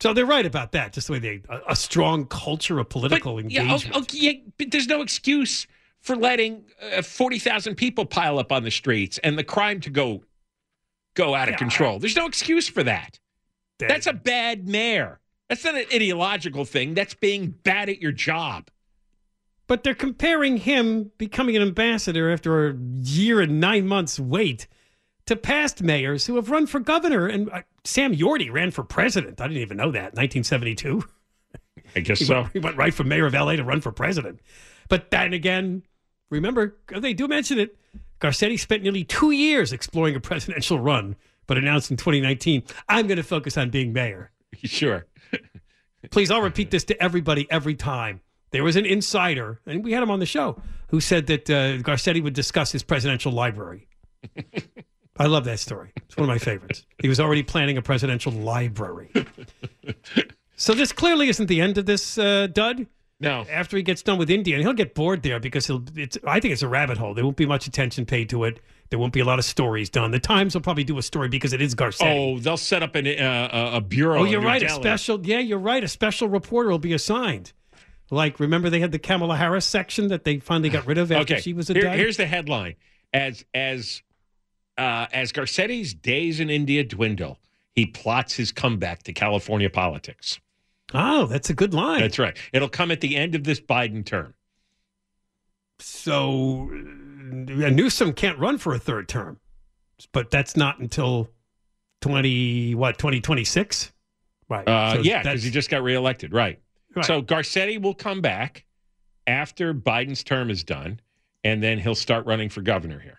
So 0.01 0.13
they're 0.13 0.25
right 0.25 0.45
about 0.45 0.73
that. 0.73 0.93
Just 0.93 1.07
the 1.07 1.13
way 1.13 1.19
they 1.19 1.41
a, 1.47 1.61
a 1.69 1.75
strong 1.75 2.25
culture 2.25 2.79
of 2.79 2.89
political 2.89 3.39
Yeah, 3.49 3.61
engagement. 3.61 3.95
okay, 4.03 4.17
yeah, 4.17 4.31
but 4.57 4.71
there's 4.71 4.87
no 4.87 5.01
excuse 5.01 5.67
for 6.01 6.15
letting 6.15 6.65
uh, 6.97 7.01
40,000 7.03 7.75
people 7.75 8.05
pile 8.05 8.39
up 8.39 8.51
on 8.51 8.63
the 8.63 8.71
streets 8.71 9.17
and 9.19 9.37
the 9.37 9.43
crime 9.43 9.79
to 9.81 9.89
go 9.89 10.23
go 11.13 11.35
out 11.35 11.49
of 11.49 11.55
control. 11.57 11.99
There's 11.99 12.15
no 12.15 12.25
excuse 12.25 12.67
for 12.67 12.83
that. 12.83 13.19
That's 13.79 14.07
a 14.07 14.13
bad 14.13 14.67
mayor. 14.67 15.19
That's 15.49 15.63
not 15.65 15.75
an 15.75 15.85
ideological 15.93 16.65
thing. 16.65 16.93
That's 16.93 17.13
being 17.13 17.49
bad 17.63 17.89
at 17.89 18.01
your 18.01 18.11
job. 18.13 18.69
But 19.71 19.85
they're 19.85 19.95
comparing 19.95 20.57
him 20.57 21.13
becoming 21.17 21.55
an 21.55 21.61
ambassador 21.61 22.29
after 22.29 22.67
a 22.67 22.75
year 23.03 23.39
and 23.39 23.61
nine 23.61 23.87
months 23.87 24.19
wait 24.19 24.67
to 25.27 25.37
past 25.37 25.81
mayors 25.81 26.25
who 26.25 26.35
have 26.35 26.49
run 26.49 26.67
for 26.67 26.81
governor. 26.81 27.25
And 27.25 27.49
uh, 27.49 27.61
Sam 27.85 28.13
Yorty 28.13 28.51
ran 28.51 28.71
for 28.71 28.83
president. 28.83 29.39
I 29.39 29.47
didn't 29.47 29.61
even 29.61 29.77
know 29.77 29.89
that. 29.91 30.13
1972. 30.13 31.05
I 31.95 32.01
guess 32.01 32.19
he 32.19 32.25
so. 32.25 32.41
Went, 32.41 32.51
he 32.51 32.59
went 32.59 32.75
right 32.75 32.93
from 32.93 33.07
mayor 33.07 33.25
of 33.25 33.33
LA 33.33 33.55
to 33.55 33.63
run 33.63 33.79
for 33.79 33.93
president. 33.93 34.41
But 34.89 35.09
then 35.09 35.31
again, 35.31 35.83
remember, 36.29 36.75
they 36.93 37.13
do 37.13 37.29
mention 37.29 37.57
it. 37.57 37.77
Garcetti 38.19 38.59
spent 38.59 38.83
nearly 38.83 39.05
two 39.05 39.31
years 39.31 39.71
exploring 39.71 40.17
a 40.17 40.19
presidential 40.19 40.79
run, 40.79 41.15
but 41.47 41.57
announced 41.57 41.91
in 41.91 41.95
2019, 41.95 42.63
I'm 42.89 43.07
going 43.07 43.15
to 43.15 43.23
focus 43.23 43.55
on 43.55 43.69
being 43.69 43.93
mayor. 43.93 44.31
Sure. 44.65 45.05
Please, 46.09 46.29
I'll 46.29 46.41
repeat 46.41 46.71
this 46.71 46.83
to 46.83 47.01
everybody 47.01 47.49
every 47.49 47.75
time. 47.75 48.19
There 48.51 48.63
was 48.63 48.75
an 48.75 48.85
insider, 48.85 49.61
and 49.65 49.83
we 49.83 49.93
had 49.93 50.03
him 50.03 50.11
on 50.11 50.19
the 50.19 50.25
show, 50.25 50.61
who 50.89 50.99
said 50.99 51.27
that 51.27 51.49
uh, 51.49 51.77
Garcetti 51.77 52.21
would 52.21 52.33
discuss 52.33 52.71
his 52.71 52.83
presidential 52.83 53.31
library. 53.31 53.87
I 55.17 55.27
love 55.27 55.45
that 55.45 55.59
story. 55.59 55.91
It's 55.97 56.17
one 56.17 56.29
of 56.29 56.33
my 56.33 56.37
favorites. 56.37 56.85
He 57.01 57.07
was 57.07 57.19
already 57.19 57.43
planning 57.43 57.77
a 57.77 57.81
presidential 57.81 58.31
library. 58.31 59.11
So 60.55 60.73
this 60.73 60.91
clearly 60.91 61.27
isn't 61.29 61.47
the 61.47 61.61
end 61.61 61.77
of 61.77 61.85
this 61.85 62.17
uh, 62.17 62.47
dud. 62.47 62.87
No. 63.19 63.45
After 63.51 63.77
he 63.77 63.83
gets 63.83 64.01
done 64.01 64.17
with 64.17 64.29
India, 64.29 64.55
and 64.55 64.63
he'll 64.63 64.73
get 64.73 64.95
bored 64.95 65.21
there 65.21 65.39
because 65.39 65.67
he'll. 65.67 65.83
It's. 65.95 66.17
I 66.25 66.39
think 66.39 66.53
it's 66.53 66.63
a 66.63 66.67
rabbit 66.67 66.97
hole. 66.97 67.13
There 67.13 67.23
won't 67.23 67.37
be 67.37 67.45
much 67.45 67.67
attention 67.67 68.05
paid 68.05 68.29
to 68.29 68.43
it. 68.45 68.59
There 68.89 68.99
won't 68.99 69.13
be 69.13 69.19
a 69.21 69.25
lot 69.25 69.39
of 69.39 69.45
stories 69.45 69.89
done. 69.89 70.11
The 70.11 70.19
Times 70.19 70.53
will 70.55 70.61
probably 70.61 70.83
do 70.83 70.97
a 70.97 71.01
story 71.01 71.29
because 71.29 71.53
it 71.53 71.61
is 71.61 71.75
Garcetti. 71.75 72.35
Oh, 72.35 72.39
they'll 72.39 72.57
set 72.57 72.83
up 72.83 72.95
an, 72.95 73.07
uh, 73.07 73.71
a 73.73 73.79
bureau. 73.81 74.21
Oh, 74.21 74.23
you're 74.23 74.41
right. 74.41 74.61
A 74.61 74.69
special. 74.69 75.25
Yeah, 75.25 75.39
you're 75.39 75.59
right. 75.59 75.83
A 75.83 75.87
special 75.87 76.29
reporter 76.29 76.69
will 76.69 76.79
be 76.79 76.93
assigned. 76.93 77.53
Like, 78.11 78.39
remember 78.41 78.69
they 78.69 78.81
had 78.81 78.91
the 78.91 78.99
Kamala 78.99 79.37
Harris 79.37 79.65
section 79.65 80.09
that 80.09 80.25
they 80.25 80.39
finally 80.39 80.69
got 80.69 80.85
rid 80.85 80.97
of 80.97 81.11
after 81.11 81.33
okay. 81.35 81.41
she 81.41 81.53
was 81.53 81.69
a 81.69 81.73
Here- 81.73 81.89
Here's 81.91 82.17
the 82.17 82.25
headline: 82.27 82.75
as 83.13 83.45
as 83.53 84.03
uh, 84.77 85.07
as 85.13 85.31
Garcetti's 85.31 85.93
days 85.93 86.39
in 86.41 86.49
India 86.49 86.83
dwindle, 86.83 87.39
he 87.73 87.85
plots 87.85 88.33
his 88.35 88.51
comeback 88.51 89.03
to 89.03 89.13
California 89.13 89.69
politics. 89.69 90.39
Oh, 90.93 91.25
that's 91.25 91.49
a 91.49 91.53
good 91.53 91.73
line. 91.73 92.01
That's 92.01 92.19
right. 92.19 92.37
It'll 92.51 92.67
come 92.67 92.91
at 92.91 92.99
the 92.99 93.15
end 93.15 93.33
of 93.33 93.45
this 93.45 93.61
Biden 93.61 94.05
term. 94.05 94.33
So 95.79 96.69
uh, 96.71 97.69
Newsom 97.69 98.13
can't 98.13 98.37
run 98.37 98.57
for 98.57 98.73
a 98.73 98.79
third 98.79 99.07
term, 99.07 99.39
but 100.11 100.29
that's 100.29 100.55
not 100.57 100.79
until 100.79 101.29
twenty 102.01 102.75
what 102.75 102.97
twenty 102.97 103.21
twenty 103.21 103.45
six, 103.45 103.91
right? 104.49 104.67
Uh, 104.67 104.95
So 104.95 105.01
yeah, 105.01 105.23
because 105.23 105.43
he 105.43 105.49
just 105.49 105.69
got 105.69 105.81
reelected. 105.81 106.33
Right. 106.33 106.59
Right. 106.95 107.05
So 107.05 107.21
Garcetti 107.21 107.81
will 107.81 107.93
come 107.93 108.21
back 108.21 108.65
after 109.27 109.73
Biden's 109.73 110.23
term 110.23 110.49
is 110.49 110.63
done, 110.63 110.99
and 111.43 111.61
then 111.63 111.79
he'll 111.79 111.95
start 111.95 112.25
running 112.25 112.49
for 112.49 112.61
governor 112.61 112.99
here. 112.99 113.17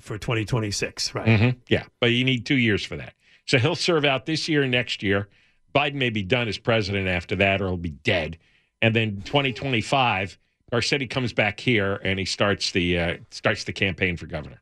for 0.00 0.18
twenty 0.18 0.44
twenty 0.44 0.72
six, 0.72 1.14
right? 1.14 1.26
Mhm. 1.26 1.56
Yeah, 1.68 1.84
but 2.00 2.08
you 2.08 2.24
need 2.24 2.44
two 2.44 2.56
years 2.56 2.84
for 2.84 2.96
that. 2.96 3.14
So 3.46 3.58
he'll 3.58 3.76
serve 3.76 4.04
out 4.04 4.26
this 4.26 4.48
year 4.48 4.62
and 4.62 4.72
next 4.72 5.00
year. 5.02 5.28
Biden 5.74 5.94
may 5.94 6.10
be 6.10 6.24
done 6.24 6.48
as 6.48 6.58
president 6.58 7.06
after 7.06 7.36
that, 7.36 7.62
or 7.62 7.68
he'll 7.68 7.76
be 7.76 7.90
dead. 7.90 8.36
And 8.82 8.96
then 8.96 9.22
2025, 9.22 10.38
Garcetti 10.72 11.08
comes 11.08 11.32
back 11.32 11.60
here 11.60 12.00
and 12.02 12.18
he 12.18 12.24
starts 12.24 12.72
the 12.72 12.98
uh, 12.98 13.16
starts 13.30 13.62
the 13.62 13.72
campaign 13.72 14.16
for 14.16 14.26
governor. 14.26 14.60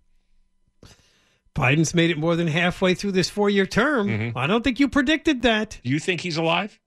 Biden's 1.55 1.95
made 1.95 2.11
it 2.11 2.19
more 2.19 2.35
than 2.37 2.49
halfway 2.49 2.95
through 2.95 3.13
this 3.13 3.31
four 3.31 3.49
year 3.49 3.65
term. 3.67 4.09
Mm-hmm. 4.09 4.39
I 4.39 4.47
don't 4.47 4.63
think 4.65 4.81
you 4.81 4.89
predicted 4.89 5.43
that. 5.43 5.79
Do 5.85 5.91
you 5.91 5.99
think 6.01 6.21
he's 6.21 6.37
alive? 6.37 6.79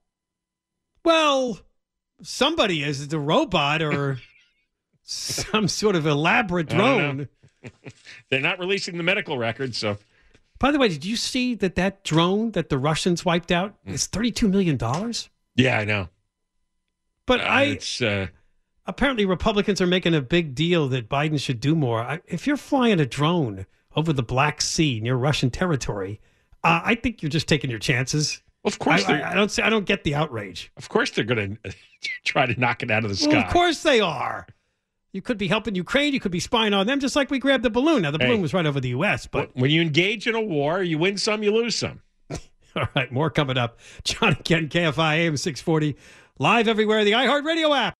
Well, 1.08 1.58
somebody 2.20 2.82
is 2.82 3.00
it 3.00 3.14
a 3.14 3.18
robot 3.18 3.80
or 3.80 4.18
some 5.04 5.66
sort 5.66 5.96
of 5.96 6.06
elaborate 6.06 6.68
drone. 6.68 7.28
They're 8.30 8.42
not 8.42 8.58
releasing 8.58 8.98
the 8.98 9.02
medical 9.02 9.38
records, 9.38 9.78
so 9.78 9.96
By 10.58 10.70
the 10.70 10.78
way, 10.78 10.88
did 10.88 11.06
you 11.06 11.16
see 11.16 11.54
that 11.54 11.76
that 11.76 12.04
drone 12.04 12.50
that 12.50 12.68
the 12.68 12.76
Russians 12.76 13.24
wiped 13.24 13.50
out 13.50 13.74
Mm. 13.86 13.94
is 13.94 14.06
thirty 14.06 14.30
two 14.30 14.48
million 14.48 14.76
dollars? 14.76 15.30
yeah, 15.54 15.78
I 15.78 15.86
know. 15.86 16.08
But 17.24 17.40
Uh, 17.40 17.44
I 17.44 17.62
it's 17.62 18.02
uh, 18.02 18.26
apparently 18.84 19.24
Republicans 19.24 19.80
are 19.80 19.86
making 19.86 20.14
a 20.14 20.20
big 20.20 20.54
deal 20.54 20.88
that 20.88 21.08
Biden 21.08 21.40
should 21.40 21.58
do 21.58 21.74
more. 21.74 22.02
I, 22.02 22.20
if 22.26 22.46
you're 22.46 22.58
flying 22.58 23.00
a 23.00 23.06
drone 23.06 23.64
over 23.96 24.12
the 24.12 24.22
Black 24.22 24.60
Sea 24.60 25.00
near 25.00 25.16
Russian 25.16 25.48
territory, 25.48 26.20
uh, 26.62 26.82
I 26.84 26.96
think 26.96 27.22
you're 27.22 27.30
just 27.30 27.48
taking 27.48 27.70
your 27.70 27.78
chances. 27.78 28.42
Of 28.64 28.78
course 28.78 29.04
I, 29.04 29.12
they're- 29.12 29.24
I, 29.26 29.32
I 29.32 29.34
don't. 29.34 29.50
see- 29.50 29.62
I 29.62 29.70
don't 29.70 29.84
get 29.86 30.04
the 30.04 30.14
outrage. 30.14 30.70
of 30.76 30.88
course 30.88 31.10
they're 31.10 31.24
going 31.24 31.58
to 31.64 31.74
try 32.24 32.46
to 32.46 32.58
knock 32.60 32.82
it 32.82 32.90
out 32.90 33.04
of 33.04 33.10
the 33.10 33.16
sky. 33.16 33.30
Well, 33.34 33.44
of 33.44 33.52
course 33.52 33.82
they 33.82 34.00
are. 34.00 34.46
You 35.12 35.22
could 35.22 35.38
be 35.38 35.48
helping 35.48 35.74
Ukraine. 35.74 36.12
You 36.12 36.20
could 36.20 36.32
be 36.32 36.40
spying 36.40 36.74
on 36.74 36.86
them, 36.86 37.00
just 37.00 37.16
like 37.16 37.30
we 37.30 37.38
grabbed 37.38 37.62
the 37.64 37.70
balloon. 37.70 38.02
Now 38.02 38.10
the 38.10 38.18
Hey. 38.18 38.26
balloon 38.26 38.42
was 38.42 38.52
right 38.52 38.66
over 38.66 38.78
the 38.80 38.90
U.S., 38.90 39.26
but 39.26 39.50
When 39.56 39.70
you 39.70 39.80
engage 39.80 40.26
in 40.26 40.34
a 40.34 40.40
war, 40.40 40.82
you 40.82 40.98
win 40.98 41.16
some, 41.16 41.42
you 41.42 41.50
lose 41.54 41.76
some. 41.76 42.02
all 42.76 42.88
right, 42.94 43.10
more 43.10 43.30
coming 43.30 43.56
up. 43.56 43.78
John 44.04 44.34
and 44.34 44.44
Ken, 44.44 44.68
KFI 44.68 45.16
AM 45.18 45.36
six 45.38 45.60
forty, 45.62 45.96
live 46.38 46.68
everywhere. 46.68 47.04
The 47.04 47.12
iHeartRadio 47.12 47.76
app. 47.76 47.94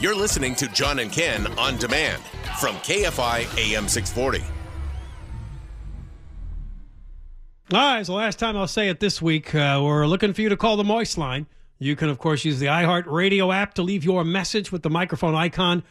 You're 0.00 0.14
listening 0.14 0.54
to 0.56 0.68
John 0.68 0.98
and 0.98 1.10
Ken 1.10 1.46
on 1.58 1.76
demand 1.78 2.22
from 2.60 2.74
KFI 2.76 3.40
AM 3.72 3.88
640. 3.88 4.44
All 7.70 7.78
right, 7.78 7.98
it's 7.98 8.06
the 8.06 8.14
last 8.14 8.38
time 8.38 8.56
I'll 8.56 8.66
say 8.66 8.88
it 8.88 8.98
this 8.98 9.20
week. 9.20 9.54
Uh, 9.54 9.82
we're 9.84 10.06
looking 10.06 10.32
for 10.32 10.40
you 10.40 10.48
to 10.48 10.56
call 10.56 10.78
the 10.78 10.84
Moist 10.84 11.18
line. 11.18 11.46
You 11.78 11.96
can, 11.96 12.08
of 12.08 12.16
course, 12.16 12.42
use 12.42 12.58
the 12.58 12.64
iHeart 12.64 13.04
Radio 13.04 13.52
app 13.52 13.74
to 13.74 13.82
leave 13.82 14.04
your 14.04 14.24
message 14.24 14.72
with 14.72 14.82
the 14.82 14.88
microphone 14.88 15.34
icon, 15.34 15.82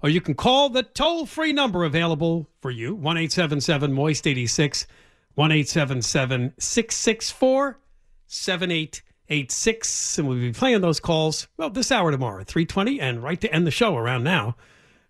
or 0.00 0.08
you 0.08 0.20
can 0.20 0.34
call 0.34 0.68
the 0.68 0.84
toll 0.84 1.26
free 1.26 1.52
number 1.52 1.82
available 1.82 2.46
for 2.60 2.70
you 2.70 2.94
1 2.94 3.16
877 3.16 3.92
Moist 3.92 4.28
86, 4.28 4.86
1 5.34 5.50
877 5.50 6.52
664 6.56 7.80
7886. 8.28 10.18
And 10.18 10.28
we'll 10.28 10.38
be 10.38 10.52
playing 10.52 10.82
those 10.82 11.00
calls, 11.00 11.48
well, 11.56 11.68
this 11.68 11.90
hour 11.90 12.12
tomorrow 12.12 12.42
at 12.42 12.46
320 12.46 13.00
and 13.00 13.24
right 13.24 13.40
to 13.40 13.52
end 13.52 13.66
the 13.66 13.72
show 13.72 13.96
around 13.96 14.22
now 14.22 14.54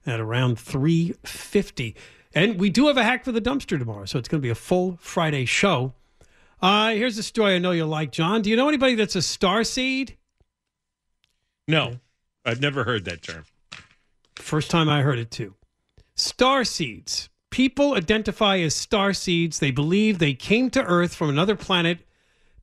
at 0.07 0.21
around 0.21 0.59
350. 0.59 1.95
And 2.35 2.59
we 2.59 2.71
do 2.71 2.87
have 2.87 2.97
a 2.97 3.05
hack 3.05 3.27
for 3.27 3.33
the 3.33 3.43
dumpster 3.43 3.79
tomorrow, 3.79 4.07
so 4.07 4.19
it's 4.19 4.29
going 4.29 4.41
to 4.41 4.47
be 4.47 4.49
a 4.49 4.55
full 4.55 4.97
Friday 5.03 5.45
show. 5.45 5.93
Uh, 6.61 6.90
here's 6.90 7.19
a 7.19 7.23
story 7.23 7.55
I 7.55 7.59
know 7.59 7.73
you'll 7.73 7.88
like, 7.88 8.12
John. 8.12 8.43
Do 8.43 8.51
you 8.51 8.57
know 8.57 8.69
anybody 8.69 8.95
that's 8.95 9.17
a 9.17 9.23
star 9.23 9.64
seed? 9.64 10.17
No, 11.67 11.99
I've 12.45 12.61
never 12.61 12.85
heard 12.85 13.05
that 13.07 13.23
term. 13.23 13.45
First 14.37 14.71
time 14.71 14.88
I 14.88 15.03
heard 15.03 15.19
it 15.19 15.31
too. 15.31 15.55
Star 16.17 16.64
seeds. 16.64 17.29
People 17.51 17.95
identify 17.95 18.59
as 18.59 18.75
star 18.75 19.12
seeds. 19.12 19.59
They 19.59 19.71
believe 19.71 20.19
they 20.19 20.35
came 20.35 20.71
to 20.71 20.83
Earth 20.83 21.14
from 21.14 21.29
another 21.31 21.57
planet 21.57 22.01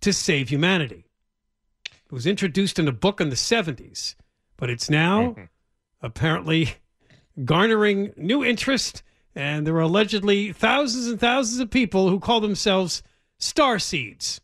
to 0.01 0.12
save 0.12 0.49
humanity. 0.49 1.06
It 1.86 2.12
was 2.12 2.27
introduced 2.27 2.77
in 2.77 2.88
a 2.88 2.91
book 2.91 3.21
in 3.21 3.30
the 3.30 3.36
70s, 3.36 4.15
but 4.58 4.69
it's 4.69 4.89
now 4.89 5.36
apparently 6.01 6.73
garnering 7.45 8.13
new 8.17 8.43
interest. 8.43 9.04
And 9.34 9.65
there 9.65 9.75
are 9.75 9.82
allegedly 9.82 10.51
thousands 10.51 11.08
and 11.08 11.19
thousands 11.19 11.62
of 11.62 11.69
people 11.69 12.10
who 12.10 12.19
call 12.19 12.41
themselves 12.41 13.01
star 13.41 13.80
seeds. 13.80 14.39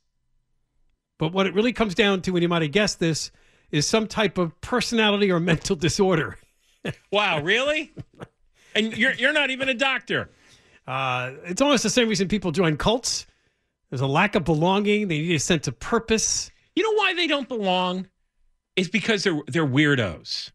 But 1.19 1.31
what 1.33 1.47
it 1.47 1.53
really 1.53 1.73
comes 1.73 1.95
down 1.95 2.21
to, 2.23 2.35
and 2.35 2.41
you 2.43 2.49
might 2.49 2.61
have 2.61 2.71
guessed 2.71 2.99
this, 2.99 3.31
is 3.71 3.87
some 3.87 4.07
type 4.07 4.37
of 4.37 4.59
personality 4.61 5.31
or 5.31 5.39
mental 5.39 5.75
disorder. 5.87 6.37
Wow, 7.11 7.41
really? 7.41 7.93
and 8.75 8.95
you're 8.95 9.13
you're 9.13 9.33
not 9.33 9.49
even 9.49 9.69
a 9.69 9.73
doctor. 9.73 10.29
Uh, 10.85 11.31
it's 11.45 11.61
almost 11.61 11.83
the 11.83 11.89
same 11.89 12.07
reason 12.07 12.27
people 12.27 12.51
join 12.51 12.77
cults. 12.77 13.25
There's 13.89 14.01
a 14.01 14.07
lack 14.07 14.35
of 14.35 14.43
belonging. 14.43 15.07
They 15.07 15.19
need 15.19 15.35
a 15.35 15.39
sense 15.39 15.67
of 15.67 15.79
purpose. 15.79 16.51
You 16.75 16.83
know 16.83 16.97
why 16.97 17.13
they 17.13 17.27
don't 17.27 17.47
belong? 17.47 18.07
Is 18.75 18.89
because 18.89 19.23
they're 19.23 19.41
they're 19.47 19.65
weirdos. 19.65 20.51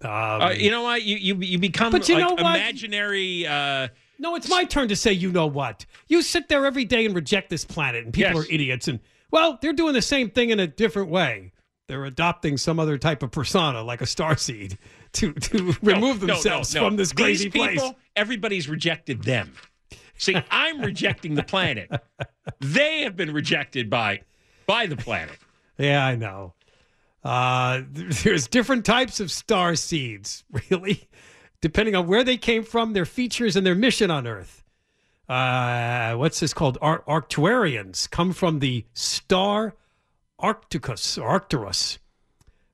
Uh, 0.00 0.54
you 0.56 0.70
know 0.70 0.82
what? 0.84 1.02
You 1.02 1.16
you 1.16 1.34
you 1.36 1.58
become 1.58 1.90
But 1.90 2.08
you 2.08 2.14
like 2.14 2.24
know 2.24 2.30
what? 2.42 2.56
imaginary. 2.56 3.46
Uh, 3.46 3.88
No, 4.18 4.34
it's 4.34 4.48
my 4.48 4.64
turn 4.64 4.88
to 4.88 4.96
say, 4.96 5.12
you 5.12 5.30
know 5.30 5.46
what? 5.46 5.86
You 6.08 6.22
sit 6.22 6.48
there 6.48 6.66
every 6.66 6.84
day 6.84 7.06
and 7.06 7.14
reject 7.14 7.50
this 7.50 7.64
planet, 7.64 8.04
and 8.04 8.12
people 8.12 8.40
Yes. 8.40 8.48
are 8.48 8.52
idiots. 8.52 8.88
And, 8.88 9.00
well, 9.30 9.58
they're 9.62 9.72
doing 9.72 9.94
the 9.94 10.02
same 10.02 10.30
thing 10.30 10.50
in 10.50 10.58
a 10.58 10.66
different 10.66 11.08
way. 11.08 11.52
They're 11.86 12.04
adopting 12.04 12.56
some 12.58 12.78
other 12.80 12.98
type 12.98 13.22
of 13.22 13.30
persona, 13.30 13.82
like 13.82 14.00
a 14.00 14.06
star 14.06 14.36
seed, 14.36 14.76
to, 15.14 15.32
to 15.32 15.74
remove 15.82 16.20
no, 16.20 16.26
no, 16.26 16.34
themselves 16.34 16.74
no, 16.74 16.82
no. 16.82 16.86
from 16.88 16.96
this 16.96 17.12
crazy 17.12 17.44
These 17.48 17.52
people, 17.52 17.82
place. 17.90 17.94
Everybody's 18.16 18.68
rejected 18.68 19.22
them. 19.22 19.54
See, 20.18 20.36
I'm 20.50 20.80
rejecting 20.80 21.34
the 21.36 21.44
planet. 21.44 21.90
They 22.60 23.02
have 23.02 23.14
been 23.16 23.32
rejected 23.32 23.88
by 23.88 24.22
by 24.66 24.86
the 24.86 24.96
planet. 24.96 25.38
Yeah, 25.78 26.04
I 26.04 26.16
know. 26.16 26.54
Uh, 27.24 27.82
there's 27.90 28.48
different 28.48 28.84
types 28.84 29.20
of 29.20 29.30
star 29.30 29.76
seeds, 29.76 30.44
really, 30.70 31.08
depending 31.60 31.94
on 31.94 32.06
where 32.06 32.24
they 32.24 32.36
came 32.36 32.62
from, 32.62 32.92
their 32.92 33.04
features, 33.04 33.56
and 33.56 33.66
their 33.66 33.74
mission 33.74 34.10
on 34.10 34.26
Earth. 34.26 34.62
Uh, 35.28 36.14
what's 36.14 36.40
this 36.40 36.54
called? 36.54 36.78
Ar- 36.80 37.02
Arcturians 37.06 38.08
come 38.10 38.32
from 38.32 38.60
the 38.60 38.84
star 38.94 39.74
Arcticus 40.40 41.18
or 41.18 41.28
Arcturus, 41.28 41.98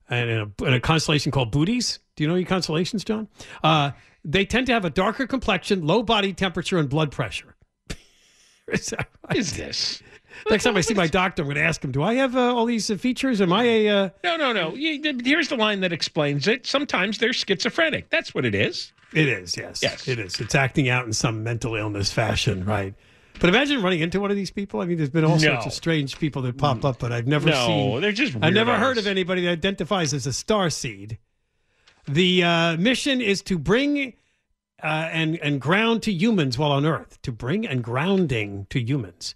and 0.08 0.30
in 0.30 0.38
a, 0.38 0.64
in 0.66 0.74
a 0.74 0.80
constellation 0.80 1.32
called 1.32 1.50
Bootes. 1.50 1.98
Do 2.16 2.22
you 2.22 2.28
know 2.28 2.36
your 2.36 2.46
constellations, 2.46 3.04
John? 3.04 3.28
Uh, 3.62 3.90
they 4.24 4.44
tend 4.44 4.66
to 4.68 4.72
have 4.72 4.84
a 4.84 4.90
darker 4.90 5.26
complexion, 5.26 5.86
low 5.86 6.02
body 6.02 6.32
temperature, 6.32 6.78
and 6.78 6.88
blood 6.88 7.10
pressure. 7.10 7.56
is, 8.68 8.90
that 8.90 9.08
right? 9.28 9.36
Is 9.36 9.56
this? 9.56 10.02
Next 10.50 10.64
time 10.64 10.76
I 10.76 10.80
see 10.80 10.94
my 10.94 11.06
doctor, 11.06 11.42
I'm 11.42 11.46
going 11.46 11.56
to 11.56 11.62
ask 11.62 11.82
him, 11.84 11.92
"Do 11.92 12.02
I 12.02 12.14
have 12.14 12.36
uh, 12.36 12.54
all 12.54 12.66
these 12.66 12.90
uh, 12.90 12.96
features? 12.96 13.40
Am 13.40 13.52
I 13.52 13.64
a?" 13.64 13.88
Uh... 13.88 14.08
No, 14.22 14.36
no, 14.36 14.52
no. 14.52 14.74
You- 14.74 15.18
Here's 15.24 15.48
the 15.48 15.56
line 15.56 15.80
that 15.80 15.92
explains 15.92 16.46
it. 16.48 16.66
Sometimes 16.66 17.18
they're 17.18 17.32
schizophrenic. 17.32 18.10
That's 18.10 18.34
what 18.34 18.44
it 18.44 18.54
is. 18.54 18.92
It 19.12 19.28
is, 19.28 19.56
yes. 19.56 19.80
Yes. 19.82 20.08
It 20.08 20.18
is. 20.18 20.40
It's 20.40 20.54
acting 20.54 20.88
out 20.88 21.06
in 21.06 21.12
some 21.12 21.42
mental 21.44 21.76
illness 21.76 22.12
fashion, 22.12 22.64
right? 22.64 22.94
But 23.40 23.48
imagine 23.48 23.82
running 23.82 24.00
into 24.00 24.20
one 24.20 24.30
of 24.30 24.36
these 24.36 24.50
people. 24.50 24.80
I 24.80 24.86
mean, 24.86 24.96
there's 24.96 25.10
been 25.10 25.24
all 25.24 25.38
sorts 25.38 25.66
of 25.66 25.72
strange 25.72 26.18
people 26.18 26.42
that 26.42 26.56
pop 26.56 26.84
up, 26.84 26.98
but 26.98 27.10
I've 27.12 27.26
never 27.26 27.48
No, 27.50 27.66
seen. 27.66 28.00
they're 28.00 28.12
just 28.12 28.36
I've 28.42 28.54
never 28.54 28.76
heard 28.76 28.98
of 28.98 29.06
anybody 29.06 29.42
that 29.44 29.50
identifies 29.50 30.14
as 30.14 30.26
a 30.26 30.32
star 30.32 30.70
seed. 30.70 31.18
The 32.06 32.44
uh, 32.44 32.76
mission 32.76 33.20
is 33.20 33.40
to 33.42 33.58
bring 33.58 34.14
uh, 34.82 34.86
and 35.12 35.36
and 35.38 35.60
ground 35.60 36.02
to 36.04 36.12
humans 36.12 36.58
while 36.58 36.72
on 36.72 36.84
Earth. 36.84 37.20
To 37.22 37.32
bring 37.32 37.66
and 37.66 37.82
grounding 37.82 38.66
to 38.70 38.80
humans. 38.80 39.34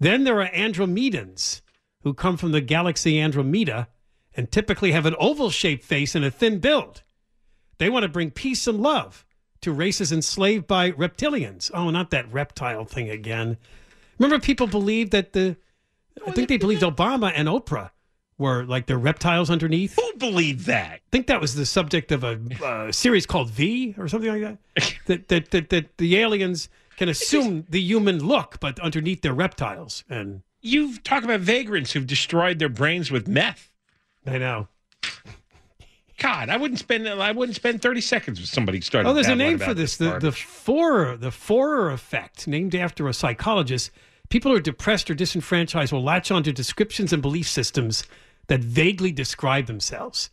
Then 0.00 0.24
there 0.24 0.40
are 0.40 0.48
Andromedans 0.48 1.60
who 2.02 2.14
come 2.14 2.38
from 2.38 2.52
the 2.52 2.62
galaxy 2.62 3.20
Andromeda 3.20 3.88
and 4.34 4.50
typically 4.50 4.92
have 4.92 5.06
an 5.06 5.14
oval-shaped 5.18 5.84
face 5.84 6.14
and 6.14 6.24
a 6.24 6.30
thin 6.30 6.58
build. 6.58 7.02
They 7.78 7.90
want 7.90 8.04
to 8.04 8.08
bring 8.08 8.30
peace 8.30 8.66
and 8.66 8.80
love 8.80 9.26
to 9.60 9.72
races 9.72 10.10
enslaved 10.10 10.66
by 10.66 10.92
reptilians. 10.92 11.70
Oh, 11.74 11.90
not 11.90 12.10
that 12.10 12.32
reptile 12.32 12.84
thing 12.86 13.10
again. 13.10 13.58
Remember, 14.18 14.42
people 14.42 14.66
believed 14.66 15.12
that 15.12 15.32
the. 15.32 15.56
I 16.26 16.32
think 16.32 16.48
they 16.48 16.56
believed 16.58 16.82
Obama 16.82 17.32
and 17.34 17.48
Oprah 17.48 17.90
were 18.36 18.64
like 18.64 18.86
they're 18.86 18.98
reptiles 18.98 19.50
underneath. 19.50 19.96
Who 19.96 20.12
believed 20.18 20.66
that? 20.66 20.92
I 20.94 21.00
think 21.12 21.26
that 21.28 21.40
was 21.40 21.54
the 21.54 21.64
subject 21.64 22.12
of 22.12 22.24
a 22.24 22.38
uh, 22.62 22.92
series 22.92 23.26
called 23.26 23.50
V 23.50 23.94
or 23.96 24.08
something 24.08 24.30
like 24.30 24.42
that. 24.42 24.94
that, 25.06 25.28
that, 25.28 25.50
that. 25.50 25.70
That 25.70 25.98
the 25.98 26.16
aliens 26.18 26.68
can 27.00 27.08
assume 27.08 27.64
the 27.70 27.80
human 27.80 28.18
look, 28.18 28.60
but 28.60 28.78
underneath 28.78 29.22
they're 29.22 29.32
reptiles. 29.32 30.04
And 30.10 30.42
You 30.60 30.98
talk 30.98 31.24
about 31.24 31.40
vagrants 31.40 31.92
who've 31.92 32.06
destroyed 32.06 32.58
their 32.58 32.68
brains 32.68 33.10
with 33.10 33.26
meth. 33.26 33.70
I 34.26 34.36
know. 34.36 34.68
God, 36.18 36.50
I 36.50 36.58
wouldn't 36.58 36.78
spend 36.78 37.08
I 37.08 37.32
wouldn't 37.32 37.56
spend 37.56 37.80
30 37.80 38.02
seconds 38.02 38.38
with 38.38 38.50
somebody 38.50 38.82
starting. 38.82 39.10
Oh, 39.10 39.14
there's 39.14 39.28
a 39.28 39.34
name 39.34 39.58
for 39.58 39.72
this. 39.72 39.96
The 39.96 40.18
the. 40.18 40.30
Forer 40.30 41.18
the 41.18 41.30
Forer 41.30 41.90
effect, 41.90 42.46
named 42.46 42.74
after 42.74 43.08
a 43.08 43.14
psychologist. 43.14 43.90
People 44.28 44.50
who 44.50 44.58
are 44.58 44.60
depressed 44.60 45.10
or 45.10 45.14
disenfranchised 45.14 45.94
will 45.94 46.04
latch 46.04 46.30
onto 46.30 46.52
descriptions 46.52 47.14
and 47.14 47.22
belief 47.22 47.48
systems 47.48 48.04
that 48.48 48.60
vaguely 48.60 49.10
describe 49.10 49.64
themselves. 49.64 50.28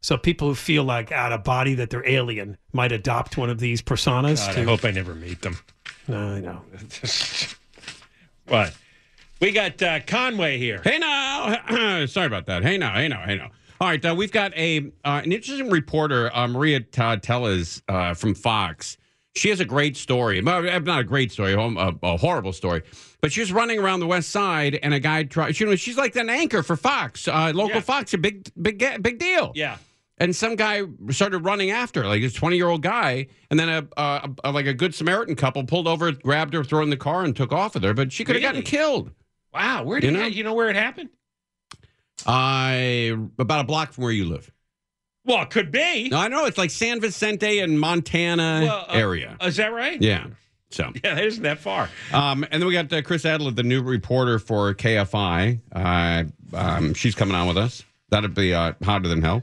So 0.00 0.16
people 0.16 0.48
who 0.48 0.54
feel 0.56 0.82
like 0.82 1.12
out 1.12 1.32
of 1.32 1.44
body 1.44 1.74
that 1.74 1.90
they're 1.90 2.08
alien 2.08 2.58
might 2.72 2.90
adopt 2.90 3.36
one 3.36 3.48
of 3.48 3.60
these 3.60 3.80
personas. 3.80 4.44
God, 4.44 4.54
to, 4.54 4.60
I 4.62 4.64
hope 4.64 4.84
I 4.84 4.90
never 4.90 5.14
meet 5.14 5.42
them. 5.42 5.58
No, 6.08 6.18
I 6.18 6.40
know. 6.40 6.62
what? 8.48 8.74
We 9.40 9.52
got 9.52 9.80
uh, 9.82 10.00
Conway 10.06 10.58
here. 10.58 10.80
Hey 10.84 10.98
now, 10.98 12.04
sorry 12.06 12.26
about 12.26 12.46
that. 12.46 12.62
Hey 12.62 12.76
now, 12.76 12.94
hey 12.94 13.08
now, 13.08 13.22
hey 13.24 13.36
now. 13.36 13.50
All 13.80 13.88
right, 13.88 14.04
uh, 14.04 14.14
we've 14.14 14.32
got 14.32 14.54
a 14.56 14.92
uh, 15.04 15.22
an 15.24 15.32
interesting 15.32 15.70
reporter, 15.70 16.30
uh, 16.34 16.46
Marla 16.46 16.84
Todd 16.90 17.22
Tellez 17.22 17.82
uh, 17.88 18.12
from 18.12 18.34
Fox. 18.34 18.98
She 19.36 19.48
has 19.48 19.60
a 19.60 19.64
great 19.64 19.96
story. 19.96 20.42
Well, 20.42 20.62
Not 20.62 21.00
a 21.00 21.04
great 21.04 21.32
story, 21.32 21.54
a, 21.54 21.58
a 22.02 22.16
horrible 22.18 22.52
story. 22.52 22.82
But 23.22 23.32
she 23.32 23.40
was 23.40 23.52
running 23.52 23.78
around 23.78 24.00
the 24.00 24.06
West 24.06 24.30
Side, 24.30 24.78
and 24.82 24.92
a 24.92 25.00
guy 25.00 25.22
tried. 25.24 25.58
You 25.58 25.66
know, 25.66 25.76
she's 25.76 25.96
like 25.96 26.16
an 26.16 26.28
anchor 26.28 26.62
for 26.62 26.76
Fox, 26.76 27.28
uh, 27.28 27.52
local 27.54 27.80
Fox, 27.80 28.12
a 28.12 28.18
big, 28.18 28.48
big, 28.60 28.78
big 29.02 29.18
deal. 29.18 29.52
Yeah. 29.54 29.76
And 30.20 30.36
some 30.36 30.54
guy 30.54 30.82
started 31.10 31.38
running 31.38 31.70
after 31.72 32.06
like 32.06 32.20
this 32.22 32.34
twenty-year-old 32.34 32.82
guy, 32.82 33.26
and 33.50 33.58
then 33.58 33.68
a, 33.68 33.88
a, 33.96 34.30
a 34.44 34.52
like 34.52 34.66
a 34.66 34.74
good 34.74 34.94
Samaritan 34.94 35.34
couple 35.34 35.64
pulled 35.64 35.88
over, 35.88 36.12
grabbed 36.12 36.54
her, 36.54 36.62
threw 36.62 36.78
her 36.78 36.84
in 36.84 36.90
the 36.90 36.96
car, 36.96 37.24
and 37.24 37.34
took 37.34 37.52
off 37.52 37.72
with 37.74 37.82
her. 37.84 37.94
But 37.94 38.12
she 38.12 38.22
could 38.24 38.36
have 38.36 38.42
gotten 38.42 38.62
killed. 38.62 39.10
Wow, 39.52 39.82
where 39.84 39.98
did 39.98 40.12
You 40.12 40.16
know? 40.18 40.26
you 40.26 40.44
know 40.44 40.54
where 40.54 40.68
it 40.68 40.76
happened? 40.76 41.08
I 42.26 43.16
about 43.38 43.60
a 43.60 43.64
block 43.64 43.92
from 43.92 44.04
where 44.04 44.12
you 44.12 44.26
live. 44.26 44.50
Well, 45.24 45.42
it 45.42 45.50
could 45.50 45.70
be. 45.70 46.08
No, 46.08 46.18
I 46.18 46.28
know 46.28 46.46
it's 46.46 46.58
like 46.58 46.70
San 46.70 47.00
Vicente 47.00 47.58
and 47.60 47.78
Montana 47.78 48.60
Well, 48.64 48.86
uh, 48.88 48.92
area. 48.92 49.36
Is 49.42 49.56
that 49.56 49.72
right? 49.72 50.00
yeah. 50.00 50.26
So, 50.70 50.92
Yeah, 51.04 51.14
that 51.14 51.24
isn't 51.24 51.42
that 51.42 51.58
far. 51.58 51.88
um, 52.12 52.44
and 52.50 52.60
then 52.62 52.66
we 52.66 52.72
got 52.72 52.92
uh, 52.92 53.02
Chris 53.02 53.24
Adler, 53.24 53.50
the 53.50 53.62
new 53.62 53.82
reporter 53.82 54.38
for 54.38 54.72
KFI. 54.74 55.60
Uh, 55.72 56.24
um, 56.56 56.94
she's 56.94 57.14
coming 57.14 57.34
on 57.34 57.48
with 57.48 57.58
us. 57.58 57.82
That'd 58.10 58.34
be 58.34 58.54
uh, 58.54 58.74
hotter 58.82 59.08
than 59.08 59.20
hell. 59.22 59.42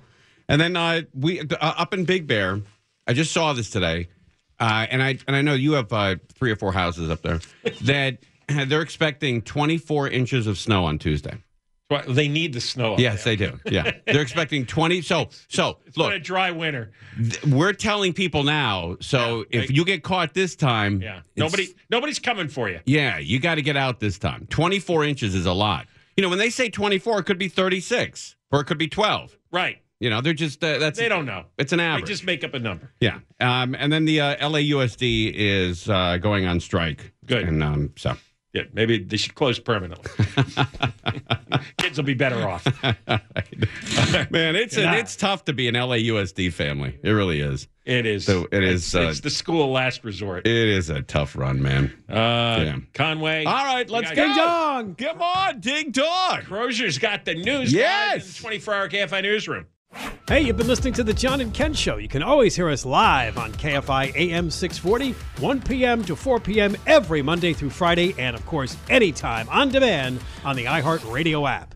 And 0.50 0.60
then 0.62 0.76
uh, 0.76 1.02
we 1.14 1.42
uh, 1.42 1.46
up 1.60 1.94
in 1.94 2.06
Big 2.06 2.28
Bear. 2.28 2.62
I 3.06 3.14
just 3.14 3.32
saw 3.32 3.54
this 3.54 3.70
today, 3.70 4.10
uh, 4.60 4.86
and 4.90 5.02
I 5.04 5.18
and 5.28 5.36
I 5.36 5.42
know 5.42 5.54
you 5.54 5.74
have 5.74 5.92
uh, 5.92 6.16
three 6.34 6.52
or 6.52 6.56
four 6.56 6.72
houses 6.74 7.10
up 7.10 7.22
there 7.22 7.40
that 7.84 8.20
they're 8.68 8.82
expecting 8.82 9.42
24 9.42 10.10
inches 10.10 10.48
of 10.48 10.58
snow 10.58 10.86
on 10.86 10.98
Tuesday. 11.00 11.36
Well, 11.90 12.04
they 12.06 12.28
need 12.28 12.52
the 12.52 12.60
snow. 12.60 12.94
up 12.96 13.00
Yes, 13.00 13.24
there. 13.24 13.36
they 13.38 13.46
do. 13.48 13.60
Yeah, 13.66 13.92
they're 14.06 14.22
expecting 14.22 14.66
20. 14.66 15.02
So, 15.04 15.30
so 15.48 15.78
It's 15.86 15.96
look, 15.96 16.12
a 16.12 16.20
dry 16.20 16.52
winter. 16.52 16.92
th- 17.18 17.46
we're 17.46 17.72
telling 17.72 18.12
people 18.12 18.44
now. 18.44 18.98
So 19.00 19.46
if 19.50 19.70
they- 19.70 19.74
you 19.74 19.86
get 19.86 20.04
caught 20.04 20.34
this 20.34 20.56
time, 20.58 21.02
Yeah. 21.02 21.22
Nobody 21.38 21.68
nobody's 21.90 22.20
coming 22.20 22.50
for 22.50 22.68
you. 22.70 22.82
Yeah, 22.86 23.20
you 23.20 23.40
got 23.40 23.56
to 23.56 23.62
get 23.62 23.78
out 23.78 24.02
this 24.02 24.18
time. 24.18 24.48
24 24.50 25.06
inches 25.06 25.34
is 25.34 25.46
a 25.46 25.54
lot. 25.54 25.88
You 26.18 26.24
know, 26.24 26.30
when 26.30 26.40
they 26.40 26.50
say 26.50 26.68
24, 26.70 27.20
it 27.20 27.24
could 27.26 27.38
be 27.38 27.48
36 27.48 28.36
or 28.52 28.60
it 28.60 28.66
could 28.66 28.78
be 28.78 28.90
12. 28.90 29.38
Right. 29.54 29.78
You 30.00 30.10
know, 30.12 30.22
they're 30.22 30.34
just 30.34 30.64
uh, 30.64 30.78
that's 30.78 31.00
They 31.00 31.10
don't 31.10 31.26
know. 31.26 31.46
It's 31.58 31.74
an 31.74 31.80
average. 31.80 32.06
They 32.06 32.12
just 32.14 32.24
make 32.26 32.44
up 32.44 32.54
a 32.54 32.60
number. 32.60 32.92
yeah. 33.00 33.20
Um, 33.40 33.76
and 33.76 33.92
then 33.92 34.06
the 34.06 34.22
uh, 34.22 34.36
LAUSD 34.50 35.34
is 35.36 35.90
uh, 35.90 36.18
going 36.18 36.46
on 36.46 36.60
strike. 36.60 37.14
Good. 37.26 37.48
And 37.48 37.64
um, 37.64 37.94
so 37.98 38.16
Yeah, 38.54 38.64
maybe 38.74 39.00
they 39.04 39.18
should 39.18 39.34
close 39.34 39.58
permanently. 39.60 40.12
Kids 41.80 41.98
will 41.98 42.06
be 42.06 42.14
better 42.14 42.48
off. 42.48 42.64
man, 44.32 44.56
it's 44.56 44.78
Yeah. 44.78 44.94
it's 44.96 45.16
tough 45.16 45.46
to 45.46 45.54
be 45.54 45.68
an 45.68 45.76
LAUSD 45.76 46.54
family. 46.54 47.00
It 47.04 47.12
really 47.12 47.40
is. 47.42 47.68
It 47.86 48.06
is. 48.06 48.26
So 48.26 48.48
it 48.52 48.64
is. 48.64 48.86
It's, 48.86 48.96
uh, 48.96 49.02
it's 49.10 49.22
the 49.22 49.30
school 49.30 49.64
of 49.64 49.70
last 49.72 50.04
resort. 50.04 50.46
it 50.46 50.56
is 50.56 50.90
a 50.90 51.02
tough 51.02 51.36
run, 51.36 51.62
man. 51.62 51.92
Uh, 52.10 52.14
Yeah. 52.14 52.76
Conway. 52.94 53.46
All 53.46 53.66
right, 53.66 53.90
let's 53.90 54.12
got- 54.12 54.16
go. 54.16 54.26
Ding 54.26 54.36
dong. 54.36 54.96
Come 54.96 55.22
on, 55.22 55.60
ding 55.60 55.92
dog. 55.92 56.44
Crozier's 56.44 56.98
got 57.00 57.26
the 57.26 57.34
news. 57.36 57.72
Yes. 57.74 58.14
live 58.14 58.22
in 58.22 58.28
the 58.28 58.40
24 58.40 58.74
hour 58.74 58.90
KFI 58.90 59.22
newsroom. 59.24 59.66
Hey, 60.28 60.42
you've 60.42 60.58
been 60.58 60.68
listening 60.68 60.94
to 60.96 61.04
the 61.04 61.14
John 61.14 61.40
and 61.40 61.54
Ken 61.54 61.74
Show. 61.74 61.98
You 61.98 62.10
can 62.10 62.22
always 62.22 62.56
hear 62.56 62.70
us 62.70 62.86
live 62.86 63.38
on 63.38 63.54
KFI 63.54 64.14
AM 64.16 64.52
640, 64.52 65.12
1 65.42 65.62
p.m. 65.62 66.04
to 66.04 66.16
4 66.16 66.40
p.m. 66.40 66.76
every 66.86 67.22
Monday 67.22 67.54
through 67.54 67.70
Friday, 67.70 68.14
and 68.18 68.36
of 68.36 68.46
course, 68.46 68.76
anytime 68.90 69.48
on 69.50 69.70
demand 69.70 70.20
on 70.44 70.56
the 70.56 70.66
iHeartRadio 70.66 71.50
app. 71.50 71.74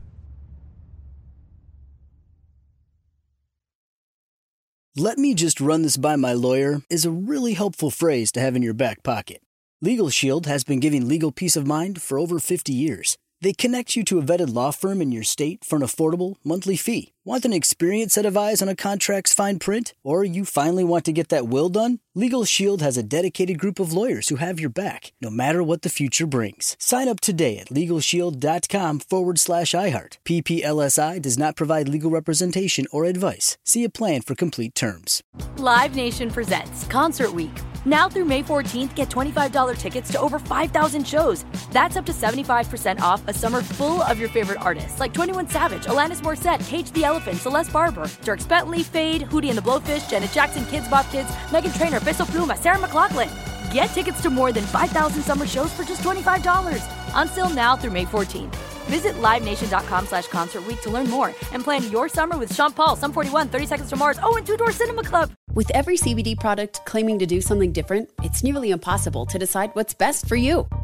Let 4.97 5.17
me 5.17 5.33
just 5.33 5.61
run 5.61 5.83
this 5.83 5.95
by 5.95 6.17
my 6.17 6.33
lawyer 6.33 6.81
is 6.89 7.05
a 7.05 7.11
really 7.11 7.53
helpful 7.53 7.89
phrase 7.89 8.29
to 8.33 8.41
have 8.41 8.57
in 8.57 8.61
your 8.61 8.73
back 8.73 9.03
pocket. 9.03 9.41
Legal 9.81 10.09
Shield 10.09 10.47
has 10.47 10.65
been 10.65 10.81
giving 10.81 11.07
legal 11.07 11.31
peace 11.31 11.55
of 11.55 11.65
mind 11.65 12.01
for 12.01 12.19
over 12.19 12.37
50 12.37 12.73
years. 12.73 13.17
They 13.39 13.53
connect 13.53 13.95
you 13.95 14.03
to 14.03 14.19
a 14.19 14.21
vetted 14.21 14.53
law 14.53 14.69
firm 14.71 15.01
in 15.01 15.11
your 15.13 15.23
state 15.23 15.63
for 15.63 15.77
an 15.77 15.81
affordable 15.81 16.35
monthly 16.43 16.75
fee. 16.75 17.13
Want 17.23 17.45
an 17.45 17.53
experienced 17.53 18.15
set 18.15 18.25
of 18.25 18.35
eyes 18.35 18.63
on 18.63 18.67
a 18.67 18.75
contract's 18.75 19.31
fine 19.31 19.59
print? 19.59 19.93
Or 20.03 20.23
you 20.23 20.43
finally 20.43 20.83
want 20.83 21.05
to 21.05 21.11
get 21.11 21.29
that 21.29 21.47
will 21.47 21.69
done? 21.69 21.99
Legal 22.15 22.45
Shield 22.45 22.81
has 22.81 22.97
a 22.97 23.03
dedicated 23.03 23.59
group 23.59 23.79
of 23.79 23.93
lawyers 23.93 24.29
who 24.29 24.37
have 24.37 24.59
your 24.59 24.71
back, 24.71 25.11
no 25.21 25.29
matter 25.29 25.61
what 25.61 25.83
the 25.83 25.89
future 25.89 26.25
brings. 26.25 26.75
Sign 26.79 27.07
up 27.07 27.21
today 27.21 27.59
at 27.59 27.67
LegalShield.com 27.67 29.01
forward 29.01 29.37
slash 29.37 29.73
iHeart. 29.73 30.17
PPLSI 30.25 31.21
does 31.21 31.37
not 31.37 31.55
provide 31.55 31.87
legal 31.87 32.09
representation 32.09 32.87
or 32.91 33.05
advice. 33.05 33.55
See 33.63 33.83
a 33.83 33.89
plan 33.89 34.21
for 34.21 34.33
complete 34.33 34.73
terms. 34.73 35.21
Live 35.57 35.93
Nation 35.95 36.31
presents 36.31 36.85
Concert 36.85 37.31
Week. 37.31 37.55
Now 37.85 38.09
through 38.09 38.25
May 38.25 38.43
14th, 38.43 38.93
get 38.95 39.09
$25 39.09 39.77
tickets 39.77 40.11
to 40.11 40.19
over 40.19 40.37
5,000 40.37 41.07
shows. 41.07 41.45
That's 41.71 41.97
up 41.97 42.05
to 42.07 42.11
75% 42.11 42.99
off 42.99 43.27
a 43.27 43.33
summer 43.33 43.61
full 43.63 44.03
of 44.03 44.19
your 44.19 44.29
favorite 44.29 44.61
artists 44.61 44.99
like 44.99 45.13
21 45.13 45.49
Savage, 45.49 45.85
Alanis 45.85 46.21
Morissette, 46.21 46.65
Cage 46.67 46.91
the 46.91 47.05
Elephant, 47.11 47.37
Celeste 47.37 47.73
Barber, 47.73 48.05
Dierks 48.23 48.47
Bentley, 48.47 48.83
Feid, 48.83 49.23
Hootie 49.23 49.49
and 49.49 49.57
the 49.57 49.61
Blowfish, 49.61 50.09
Janet 50.09 50.31
Jackson, 50.31 50.63
Kidz 50.63 50.89
Bop 50.89 51.09
Kids, 51.11 51.27
Meghan 51.49 51.77
Trainor, 51.77 51.99
Peso 51.99 52.23
Pluma, 52.23 52.57
Sarah 52.57 52.77
McLachlan. 52.77 53.29
Get 53.73 53.85
tickets 53.87 54.21
to 54.21 54.29
more 54.29 54.53
than 54.53 54.63
5,000 54.63 55.21
summer 55.21 55.45
shows 55.45 55.73
for 55.73 55.83
just 55.83 56.01
$25. 56.03 56.81
Until 57.13 57.49
now 57.49 57.75
through 57.75 57.91
May 57.91 58.05
14th. 58.05 58.55
Visit 58.85 59.15
LiveNation.com 59.15 60.07
slash 60.07 60.27
Concert 60.27 60.63
to 60.83 60.89
learn 60.89 61.09
more 61.09 61.27
and 61.51 61.63
plan 61.65 61.89
your 61.91 62.07
summer 62.07 62.37
with 62.37 62.53
Sean 62.55 62.71
Paul, 62.71 62.95
Sum 62.95 63.11
41, 63.11 63.49
30 63.49 63.65
Seconds 63.65 63.89
to 63.89 63.97
Mars, 63.97 64.17
oh, 64.23 64.37
and 64.37 64.47
Two 64.47 64.55
Door 64.55 64.71
Cinema 64.71 65.03
Club. 65.03 65.31
With 65.53 65.69
every 65.71 65.97
CBD 65.97 66.39
product 66.39 66.79
claiming 66.85 67.19
to 67.19 67.25
do 67.25 67.41
something 67.41 67.73
different, 67.73 68.09
it's 68.23 68.41
nearly 68.41 68.71
impossible 68.71 69.25
to 69.25 69.37
decide 69.37 69.71
what's 69.73 69.93
best 69.93 70.29
for 70.29 70.37
you. 70.37 70.65